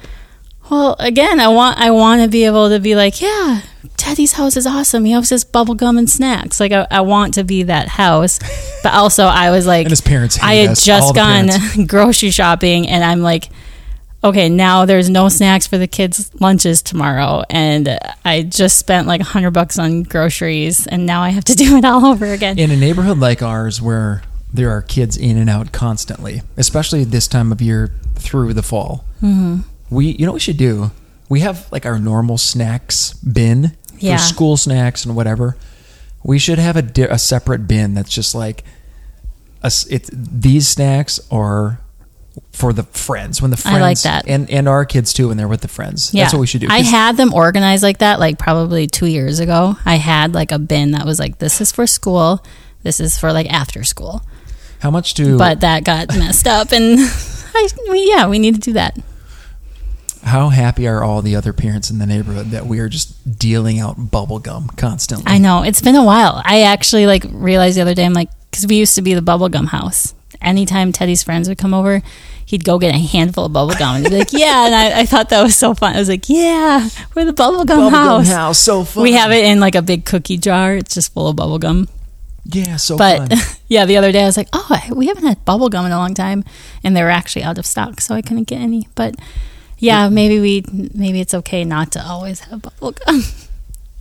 well, 0.69 0.95
again, 0.99 1.39
I 1.39 1.47
want 1.49 1.77
I 1.79 1.91
want 1.91 2.21
to 2.21 2.27
be 2.27 2.45
able 2.45 2.69
to 2.69 2.79
be 2.79 2.95
like, 2.95 3.21
yeah, 3.21 3.61
Teddy's 3.97 4.33
house 4.33 4.57
is 4.57 4.65
awesome. 4.65 5.05
He 5.05 5.13
always 5.13 5.29
has 5.29 5.43
bubble 5.43 5.75
gum 5.75 5.97
and 5.97 6.09
snacks. 6.09 6.59
Like 6.59 6.71
I, 6.71 6.87
I 6.89 7.01
want 7.01 7.35
to 7.35 7.43
be 7.43 7.63
that 7.63 7.87
house, 7.87 8.39
but 8.83 8.93
also 8.93 9.25
I 9.25 9.51
was 9.51 9.67
like, 9.67 9.85
And 9.85 9.91
his 9.91 10.01
parents 10.01 10.39
I 10.41 10.55
had 10.55 10.71
us, 10.71 10.83
just 10.83 11.15
gone 11.15 11.49
parents. 11.49 11.85
grocery 11.87 12.31
shopping, 12.31 12.87
and 12.87 13.03
I'm 13.03 13.21
like, 13.21 13.49
okay, 14.23 14.49
now 14.49 14.85
there's 14.85 15.09
no 15.09 15.29
snacks 15.29 15.67
for 15.67 15.77
the 15.77 15.87
kids' 15.87 16.31
lunches 16.41 16.81
tomorrow, 16.81 17.43
and 17.49 17.97
I 18.23 18.41
just 18.41 18.77
spent 18.77 19.07
like 19.07 19.21
a 19.21 19.25
hundred 19.25 19.51
bucks 19.51 19.77
on 19.77 20.03
groceries, 20.03 20.87
and 20.87 21.05
now 21.05 21.21
I 21.21 21.29
have 21.29 21.45
to 21.45 21.53
do 21.55 21.77
it 21.77 21.85
all 21.85 22.05
over 22.05 22.25
again. 22.25 22.57
In 22.57 22.71
a 22.71 22.75
neighborhood 22.75 23.19
like 23.19 23.43
ours 23.43 23.81
where 23.81 24.23
there 24.53 24.71
are 24.71 24.81
kids 24.81 25.15
in 25.17 25.37
and 25.37 25.49
out 25.49 25.71
constantly, 25.71 26.41
especially 26.57 27.03
this 27.03 27.27
time 27.27 27.51
of 27.51 27.61
year 27.61 27.91
through 28.15 28.53
the 28.53 28.63
fall. 28.63 29.05
Mm-hmm. 29.21 29.61
We, 29.95 30.07
you 30.07 30.25
know, 30.25 30.31
what 30.31 30.35
we 30.35 30.39
should 30.41 30.57
do. 30.57 30.91
We 31.29 31.39
have 31.39 31.67
like 31.71 31.85
our 31.85 31.97
normal 31.99 32.37
snacks 32.37 33.13
bin 33.13 33.75
Yeah. 33.97 34.17
for 34.17 34.23
school 34.23 34.57
snacks 34.57 35.05
and 35.05 35.15
whatever. 35.15 35.57
We 36.23 36.37
should 36.39 36.59
have 36.59 36.75
a, 36.75 36.81
di- 36.81 37.03
a 37.03 37.17
separate 37.17 37.67
bin 37.67 37.93
that's 37.93 38.11
just 38.11 38.35
like, 38.35 38.63
a 39.63 39.71
it's 39.89 40.09
these 40.13 40.67
snacks 40.67 41.19
are 41.31 41.79
for 42.51 42.73
the 42.73 42.83
friends 42.83 43.41
when 43.41 43.49
the 43.51 43.57
friends 43.57 43.77
I 43.77 43.81
like 43.81 44.01
that. 44.01 44.27
and 44.27 44.49
and 44.51 44.67
our 44.67 44.85
kids 44.85 45.13
too 45.13 45.29
when 45.29 45.37
they're 45.37 45.47
with 45.47 45.61
the 45.61 45.67
friends. 45.67 46.13
Yeah, 46.13 46.23
That's 46.23 46.33
what 46.33 46.41
we 46.41 46.47
should 46.47 46.61
do. 46.61 46.67
I 46.69 46.79
had 46.81 47.15
them 47.17 47.33
organized 47.33 47.81
like 47.81 47.99
that, 47.99 48.19
like 48.19 48.37
probably 48.37 48.87
two 48.87 49.05
years 49.07 49.39
ago. 49.39 49.75
I 49.85 49.95
had 49.95 50.33
like 50.35 50.51
a 50.51 50.59
bin 50.59 50.91
that 50.91 51.05
was 51.05 51.17
like, 51.19 51.39
this 51.39 51.61
is 51.61 51.71
for 51.71 51.87
school, 51.87 52.43
this 52.83 52.99
is 52.99 53.17
for 53.17 53.31
like 53.33 53.47
after 53.51 53.83
school. 53.83 54.21
how 54.79 54.91
much 54.91 55.13
do 55.15 55.37
But 55.37 55.61
that 55.61 55.83
got 55.83 56.09
messed 56.09 56.47
up, 56.47 56.71
and 56.71 56.97
I, 57.55 57.67
we, 57.89 58.09
yeah, 58.09 58.27
we 58.27 58.37
need 58.39 58.55
to 58.55 58.61
do 58.61 58.73
that. 58.73 58.97
How 60.25 60.49
happy 60.49 60.87
are 60.87 61.03
all 61.03 61.21
the 61.21 61.35
other 61.35 61.53
parents 61.53 61.89
in 61.89 61.99
the 61.99 62.05
neighborhood 62.05 62.47
that 62.47 62.65
we 62.65 62.79
are 62.79 62.89
just 62.89 63.37
dealing 63.39 63.79
out 63.79 64.11
bubble 64.11 64.39
gum 64.39 64.67
constantly? 64.75 65.25
I 65.27 65.37
know 65.37 65.63
it's 65.63 65.81
been 65.81 65.95
a 65.95 66.03
while. 66.03 66.41
I 66.43 66.63
actually 66.63 67.05
like 67.07 67.25
realized 67.31 67.77
the 67.77 67.81
other 67.81 67.93
day. 67.93 68.05
I'm 68.05 68.13
like, 68.13 68.29
because 68.51 68.67
we 68.67 68.75
used 68.77 68.95
to 68.95 69.01
be 69.01 69.13
the 69.13 69.21
bubblegum 69.21 69.67
house. 69.67 70.13
Anytime 70.41 70.91
Teddy's 70.91 71.23
friends 71.23 71.47
would 71.47 71.57
come 71.57 71.73
over, 71.73 72.01
he'd 72.45 72.63
go 72.63 72.77
get 72.79 72.93
a 72.93 72.97
handful 72.97 73.45
of 73.45 73.51
bubblegum 73.51 73.95
and 73.95 74.03
he'd 74.05 74.09
be 74.11 74.17
like, 74.19 74.33
"Yeah." 74.33 74.65
And 74.65 74.75
I, 74.75 74.99
I 75.01 75.05
thought 75.05 75.29
that 75.29 75.41
was 75.43 75.55
so 75.55 75.73
fun. 75.73 75.95
I 75.95 75.99
was 75.99 76.09
like, 76.09 76.27
"Yeah, 76.29 76.87
we're 77.15 77.25
the 77.25 77.31
bubblegum 77.33 77.65
Bubblegum 77.65 77.91
house. 77.91 78.27
house, 78.27 78.59
so 78.59 78.83
fun. 78.83 79.03
We 79.03 79.13
have 79.13 79.31
it 79.31 79.45
in 79.45 79.59
like 79.59 79.75
a 79.75 79.81
big 79.81 80.05
cookie 80.05 80.37
jar. 80.37 80.75
It's 80.75 80.93
just 80.93 81.13
full 81.13 81.27
of 81.27 81.35
bubblegum. 81.37 81.87
Yeah, 82.45 82.75
so 82.77 82.97
But 82.97 83.29
fun. 83.29 83.37
yeah, 83.67 83.85
the 83.85 83.97
other 83.97 84.11
day 84.11 84.23
I 84.23 84.25
was 84.25 84.37
like, 84.37 84.49
"Oh, 84.53 84.79
we 84.95 85.07
haven't 85.07 85.25
had 85.25 85.43
bubblegum 85.45 85.85
in 85.85 85.91
a 85.91 85.97
long 85.97 86.13
time," 86.13 86.43
and 86.83 86.95
they 86.95 87.03
were 87.03 87.09
actually 87.09 87.43
out 87.43 87.57
of 87.57 87.65
stock, 87.65 88.01
so 88.01 88.13
I 88.15 88.21
couldn't 88.21 88.43
get 88.47 88.59
any. 88.61 88.87
But 88.95 89.15
yeah, 89.85 90.09
maybe 90.09 90.39
we 90.39 90.63
maybe 90.93 91.21
it's 91.21 91.33
okay 91.33 91.63
not 91.63 91.91
to 91.91 92.03
always 92.03 92.39
have 92.41 92.61
bubble 92.61 92.91
gum. 92.91 93.21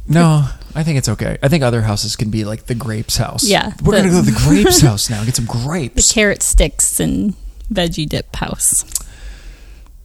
No, 0.07 0.47
I 0.75 0.83
think 0.83 0.99
it's 0.99 1.09
okay. 1.09 1.39
I 1.43 1.49
think 1.49 1.63
other 1.65 1.81
houses 1.81 2.15
can 2.15 2.29
be 2.29 2.45
like 2.45 2.67
the 2.67 2.75
grapes 2.75 3.17
house. 3.17 3.43
Yeah, 3.43 3.73
We're 3.83 3.97
the- 3.97 4.03
gonna 4.03 4.11
go 4.11 4.23
to 4.23 4.31
the 4.31 4.39
grapes 4.47 4.83
house 4.83 5.09
now. 5.09 5.25
Get 5.25 5.37
some 5.37 5.47
grapes. 5.47 5.95
the 5.95 6.03
grapes. 6.03 6.13
carrot 6.13 6.43
sticks 6.43 7.01
and 7.01 7.35
veggie 7.73 8.07
dip 8.07 8.37
house. 8.37 8.85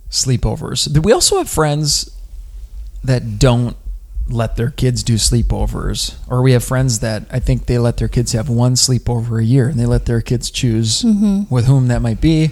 sleepovers. 0.10 0.88
We 1.04 1.12
also 1.12 1.38
have 1.38 1.50
friends 1.50 2.16
that 3.04 3.40
don't 3.40 3.76
let 4.30 4.56
their 4.56 4.70
kids 4.70 5.04
do 5.04 5.16
sleepovers, 5.16 6.16
or 6.30 6.42
we 6.42 6.54
have 6.54 6.64
friends 6.64 7.00
that 7.00 7.24
I 7.30 7.40
think 7.40 7.66
they 7.66 7.78
let 7.78 7.98
their 7.98 8.08
kids 8.08 8.32
have 8.32 8.48
one 8.48 8.76
sleepover 8.76 9.42
a 9.42 9.44
year, 9.46 9.68
and 9.68 9.78
they 9.78 9.86
let 9.86 10.06
their 10.06 10.22
kids 10.22 10.50
choose 10.50 11.02
mm-hmm. 11.02 11.54
with 11.54 11.66
whom 11.66 11.90
that 11.90 12.02
might 12.02 12.22
be. 12.22 12.52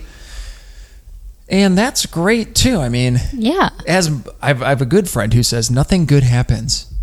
And 1.49 1.77
that's 1.77 2.05
great 2.05 2.55
too. 2.55 2.79
I 2.79 2.89
mean, 2.89 3.19
Yeah. 3.33 3.69
as 3.86 4.07
I've, 4.41 4.62
I 4.62 4.69
have 4.69 4.81
a 4.81 4.86
good 4.86 5.07
friend 5.10 5.33
who 5.33 5.43
says 5.43 5.71
nothing 5.71 6.05
good 6.05 6.23
happens 6.23 6.93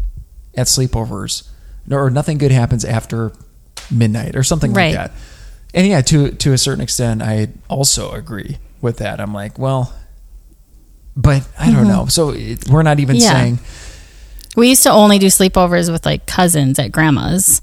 at 0.54 0.66
sleepovers, 0.66 1.44
or 1.90 2.11
nothing 2.11 2.37
good 2.38 2.52
happens 2.52 2.85
after 2.85 3.33
midnight, 3.90 4.37
or 4.37 4.42
something 4.42 4.72
Right. 4.72 4.94
like 4.94 5.11
that. 5.11 5.12
And 5.72 5.87
yeah, 5.87 6.02
to 6.02 6.30
to 6.30 6.52
a 6.52 6.59
certain 6.59 6.83
extent, 6.83 7.22
I 7.22 7.48
also 7.68 8.12
agree 8.12 8.59
with 8.80 8.98
that. 8.98 9.18
I'm 9.20 9.33
like, 9.35 9.59
well, 9.59 9.92
but 11.16 11.46
I 11.59 11.72
don't 11.72 11.88
know. 11.88 12.07
So 12.07 12.30
it, 12.30 12.68
we're 12.68 12.83
not 12.83 13.00
even 13.00 13.16
Mm-hmm. 13.16 13.22
Yeah. 13.24 13.33
saying 13.40 13.59
We 14.57 14.68
used 14.68 14.83
to 14.85 14.90
only 14.90 15.18
do 15.18 15.26
sleepovers 15.26 15.90
with 15.90 16.04
like 16.07 16.26
cousins 16.26 16.78
at 16.78 16.92
grandma's. 16.92 17.61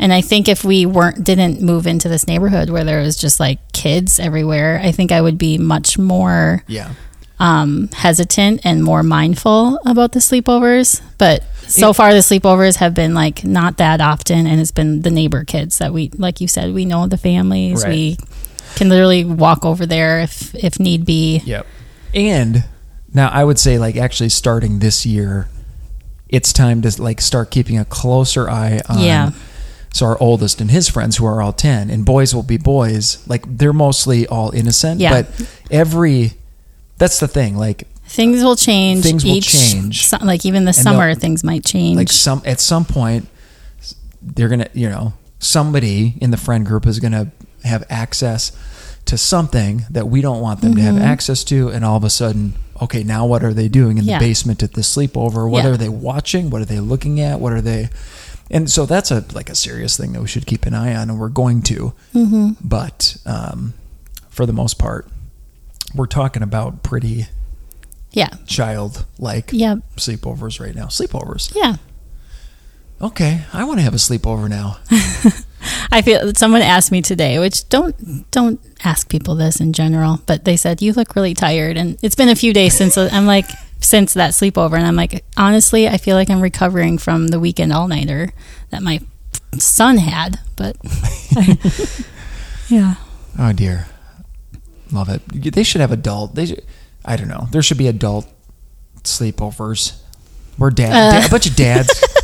And 0.00 0.14
I 0.14 0.22
think 0.22 0.48
if 0.48 0.64
we 0.64 0.86
weren't 0.86 1.22
didn't 1.22 1.60
move 1.60 1.86
into 1.86 2.08
this 2.08 2.26
neighborhood 2.26 2.70
where 2.70 2.84
there 2.84 3.02
was 3.02 3.16
just 3.16 3.38
like 3.38 3.58
kids 3.72 4.18
everywhere, 4.18 4.80
I 4.82 4.92
think 4.92 5.12
I 5.12 5.20
would 5.20 5.36
be 5.36 5.58
much 5.58 5.98
more 5.98 6.64
yeah. 6.66 6.94
um, 7.38 7.88
hesitant 7.92 8.62
and 8.64 8.82
more 8.82 9.02
mindful 9.02 9.78
about 9.84 10.12
the 10.12 10.20
sleepovers. 10.20 11.02
But 11.18 11.44
so 11.66 11.90
It- 11.90 11.96
far, 11.96 12.14
the 12.14 12.20
sleepovers 12.20 12.76
have 12.76 12.94
been 12.94 13.12
like 13.12 13.44
not 13.44 13.76
that 13.76 14.00
often, 14.00 14.46
and 14.46 14.58
it's 14.58 14.72
been 14.72 15.02
the 15.02 15.10
neighbor 15.10 15.44
kids 15.44 15.76
that 15.78 15.92
we, 15.92 16.10
like 16.16 16.40
you 16.40 16.48
said, 16.48 16.72
we 16.72 16.86
know 16.86 17.06
the 17.06 17.18
families. 17.18 17.84
Right. 17.84 17.90
We 17.90 18.18
can 18.76 18.88
literally 18.88 19.24
walk 19.24 19.66
over 19.66 19.84
there 19.84 20.20
if 20.20 20.54
if 20.54 20.80
need 20.80 21.04
be. 21.04 21.42
Yep. 21.44 21.66
And 22.14 22.64
now 23.12 23.28
I 23.28 23.44
would 23.44 23.58
say 23.58 23.78
like 23.78 23.96
actually 23.96 24.30
starting 24.30 24.78
this 24.78 25.04
year, 25.04 25.48
it's 26.30 26.54
time 26.54 26.80
to 26.82 27.02
like 27.02 27.20
start 27.20 27.50
keeping 27.50 27.78
a 27.78 27.84
closer 27.84 28.48
eye 28.48 28.80
on 28.88 29.00
Yeah. 29.00 29.32
So 29.92 30.06
our 30.06 30.20
oldest 30.20 30.60
and 30.60 30.70
his 30.70 30.88
friends 30.88 31.16
who 31.16 31.26
are 31.26 31.42
all 31.42 31.52
10 31.52 31.90
and 31.90 32.04
boys 32.04 32.34
will 32.34 32.42
be 32.44 32.56
boys 32.56 33.18
like 33.28 33.42
they're 33.58 33.72
mostly 33.72 34.26
all 34.26 34.50
innocent 34.52 35.00
Yeah. 35.00 35.22
but 35.22 35.48
every 35.70 36.32
that's 36.98 37.18
the 37.20 37.28
thing 37.28 37.56
like 37.56 37.86
Things 38.06 38.42
will 38.42 38.56
change. 38.56 39.04
Things 39.04 39.24
will 39.24 39.40
change. 39.40 40.12
like 40.20 40.44
even 40.44 40.64
the 40.64 40.72
they'll- 40.72 40.82
summer, 40.82 41.14
things 41.14 41.44
might 41.44 41.64
change. 41.64 41.96
like 41.96 42.10
some 42.10 42.42
at 42.44 42.58
some 42.58 42.84
point 42.84 43.28
they're 44.20 44.48
gonna 44.48 44.68
you 44.74 44.88
know 44.88 45.12
somebody 45.38 46.14
in 46.20 46.30
the 46.30 46.36
friend 46.36 46.66
group 46.66 46.86
is 46.86 46.98
gonna 47.00 47.30
have 47.64 47.84
access 47.88 48.52
to 49.06 49.16
something 49.16 49.86
that 49.90 50.06
we 50.08 50.20
don't 50.20 50.40
want 50.40 50.60
them 50.60 50.74
to 50.74 50.80
Mm-hmm. 50.80 50.96
have 50.98 51.02
access 51.02 51.42
to 51.44 51.68
and 51.68 51.84
all 51.84 51.96
of 51.96 52.04
a 52.04 52.10
sudden 52.10 52.54
okay 52.82 53.02
now 53.02 53.26
what 53.26 53.42
are 53.42 53.54
they 53.54 53.68
doing 53.68 53.98
in 53.98 54.04
Yeah. 54.04 54.18
the 54.18 54.24
basement 54.26 54.62
at 54.62 54.72
the 54.74 54.82
sleepover 54.82 55.48
what 55.48 55.64
Yeah. 55.64 55.70
are 55.70 55.76
they 55.76 55.88
watching 55.88 56.50
what 56.50 56.60
are 56.62 56.66
they 56.66 56.80
looking 56.80 57.20
at 57.20 57.40
what 57.40 57.52
are 57.52 57.60
they 57.62 57.88
and 58.50 58.70
so 58.70 58.84
that's 58.86 59.10
a 59.10 59.24
like 59.32 59.48
a 59.48 59.54
serious 59.54 59.96
thing 59.96 60.12
that 60.12 60.20
we 60.20 60.26
should 60.28 60.46
keep 60.46 60.66
an 60.66 60.74
eye 60.74 60.94
on 60.94 61.10
and 61.10 61.18
we're 61.20 61.28
going 61.28 61.62
to 61.62 61.92
Mm-hmm. 62.14 62.50
but 62.62 63.16
um, 63.26 63.74
for 64.28 64.46
the 64.46 64.52
most 64.52 64.78
part 64.78 65.06
we're 65.94 66.06
talking 66.06 66.42
about 66.42 66.82
pretty 66.82 67.26
yeah. 68.12 68.28
childlike 68.46 69.50
Yeah. 69.52 69.76
sleepovers 69.96 70.60
right 70.60 70.74
now 70.74 70.86
sleepovers 70.86 71.52
Yeah. 71.54 71.76
okay 73.00 73.42
i 73.52 73.64
want 73.64 73.78
to 73.78 73.82
have 73.82 73.94
a 73.94 73.98
sleepover 73.98 74.48
now 74.48 74.78
I 75.92 76.00
feel 76.00 76.32
someone 76.34 76.62
asked 76.62 76.90
me 76.90 77.02
today, 77.02 77.38
which 77.38 77.68
don't 77.68 78.30
don't 78.30 78.58
ask 78.82 79.10
people 79.10 79.34
this 79.34 79.60
in 79.60 79.74
general, 79.74 80.18
but 80.24 80.46
they 80.46 80.56
said 80.56 80.80
you 80.80 80.94
look 80.94 81.14
really 81.14 81.34
tired, 81.34 81.76
and 81.76 81.98
it's 82.02 82.14
been 82.14 82.30
a 82.30 82.34
few 82.34 82.54
days 82.54 82.72
since 82.74 82.96
I'm 82.96 83.26
like 83.26 83.44
since 83.80 84.14
that 84.14 84.32
sleepover, 84.32 84.74
and 84.76 84.86
I'm 84.86 84.96
like 84.96 85.24
honestly, 85.36 85.88
I 85.88 85.96
feel 85.96 86.16
like 86.16 86.30
I'm 86.30 86.40
recovering 86.40 86.98
from 86.98 87.28
the 87.28 87.40
weekend 87.40 87.72
all 87.72 87.88
nighter 87.88 88.32
that 88.70 88.82
my 88.82 89.00
son 89.58 89.96
had, 89.98 90.38
but 90.56 90.76
yeah, 92.68 92.94
Oh 93.38 93.52
dear, 93.52 93.86
love 94.92 95.08
it. 95.08 95.22
They 95.52 95.62
should 95.62 95.80
have 95.80 95.92
adult. 95.92 96.34
They, 96.34 96.46
should, 96.46 96.64
I 97.04 97.16
don't 97.16 97.28
know. 97.28 97.48
There 97.50 97.62
should 97.62 97.78
be 97.78 97.88
adult 97.88 98.26
sleepovers. 99.02 99.98
We're 100.58 100.70
dad, 100.70 100.92
Uh. 100.92 101.12
dad- 101.20 101.26
a 101.28 101.30
bunch 101.30 101.46
of 101.46 101.56
dads. 101.56 102.04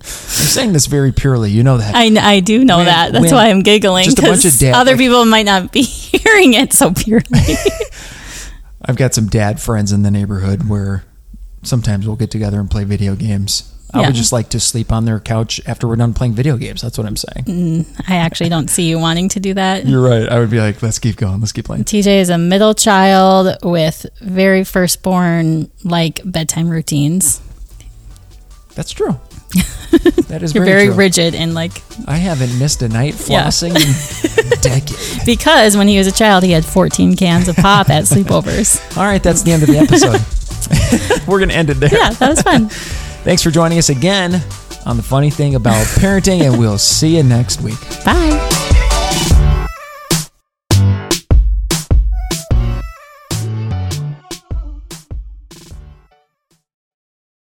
I'm 0.00 0.44
saying 0.46 0.72
this 0.72 0.86
very 0.86 1.12
purely. 1.12 1.50
You 1.50 1.62
know 1.62 1.76
that. 1.76 1.94
I, 1.94 2.04
I 2.36 2.40
do 2.40 2.64
know 2.64 2.78
When- 2.78 2.86
that. 2.86 3.12
That's 3.12 3.30
why 3.32 3.50
I'm 3.50 3.62
giggling 3.62 4.04
just 4.06 4.18
a 4.20 4.22
bunch 4.22 4.44
of 4.46 4.56
dads. 4.56 4.76
other 4.76 4.92
like- 4.92 4.98
people 5.00 5.24
might 5.26 5.44
not 5.44 5.70
be 5.72 5.82
hearing 5.82 6.54
it 6.54 6.72
so 6.72 6.92
purely. 6.92 7.24
I've 8.84 8.96
got 8.96 9.14
some 9.14 9.26
dad 9.28 9.60
friends 9.60 9.92
in 9.92 10.02
the 10.02 10.10
neighborhood 10.10 10.68
where 10.68 11.04
sometimes 11.62 12.06
we'll 12.06 12.16
get 12.16 12.30
together 12.30 12.60
and 12.60 12.70
play 12.70 12.84
video 12.84 13.14
games. 13.16 13.72
I 13.92 14.00
Yeah. 14.00 14.06
would 14.08 14.16
just 14.16 14.32
like 14.32 14.50
to 14.50 14.60
sleep 14.60 14.92
on 14.92 15.06
their 15.06 15.18
couch 15.18 15.60
after 15.66 15.88
we're 15.88 15.96
done 15.96 16.12
playing 16.12 16.34
video 16.34 16.56
games. 16.58 16.82
That's 16.82 16.98
what 16.98 17.06
I'm 17.06 17.16
saying. 17.16 17.44
Mm, 17.46 17.86
I 18.06 18.16
actually 18.16 18.50
don't 18.50 18.68
see 18.68 18.82
you 18.88 18.98
wanting 18.98 19.30
to 19.30 19.40
do 19.40 19.54
that. 19.54 19.86
You're 19.86 20.02
right. 20.02 20.28
I 20.28 20.38
would 20.38 20.50
be 20.50 20.60
like, 20.60 20.82
let's 20.82 20.98
keep 20.98 21.16
going. 21.16 21.40
Let's 21.40 21.52
keep 21.52 21.64
playing. 21.64 21.84
TJ 21.84 22.20
is 22.20 22.28
a 22.28 22.36
middle 22.36 22.74
child 22.74 23.56
with 23.62 24.04
very 24.20 24.62
firstborn 24.62 25.70
like 25.84 26.20
bedtime 26.24 26.68
routines. 26.68 27.40
That's 28.74 28.90
true. 28.92 29.18
That 30.28 30.42
is 30.42 30.54
You're 30.54 30.64
very, 30.66 30.86
very, 30.88 30.96
rigid 30.96 31.34
and 31.34 31.54
like 31.54 31.82
I 32.06 32.16
haven't 32.16 32.58
missed 32.58 32.82
a 32.82 32.88
night 32.88 33.14
Yeah. 33.28 33.46
flossing 33.46 33.70
in 33.70 34.52
a 34.52 34.56
decade. 34.60 35.24
because 35.24 35.74
when 35.76 35.88
he 35.88 35.96
was 35.96 36.06
a 36.06 36.12
child 36.12 36.44
he 36.44 36.50
had 36.52 36.64
14 36.66 37.16
cans 37.16 37.48
of 37.48 37.56
pop 37.56 37.88
at 37.88 38.04
sleepovers. 38.04 38.78
All 38.98 39.04
right, 39.04 39.22
that's 39.22 39.40
the 39.42 39.52
end 39.52 39.62
of 39.62 39.68
the 39.70 39.78
episode. 39.78 40.20
We're 41.26 41.38
going 41.38 41.48
to 41.48 41.54
end 41.54 41.70
it 41.70 41.74
there. 41.80 41.90
Yeah, 41.92 42.10
that 42.10 42.28
was 42.28 42.42
fun. 42.42 42.68
Thanks 43.24 43.42
for 43.42 43.50
joining 43.50 43.78
us 43.78 43.88
again 43.88 44.34
on 44.84 44.96
the 44.98 45.02
funny 45.02 45.30
thing 45.30 45.54
about 45.54 45.84
parenting, 45.86 46.42
and 46.42 46.58
we'll 46.58 46.78
see 46.78 47.16
you 47.16 47.22
next 47.22 47.62
week. 47.62 47.78
Bye. 48.04 48.74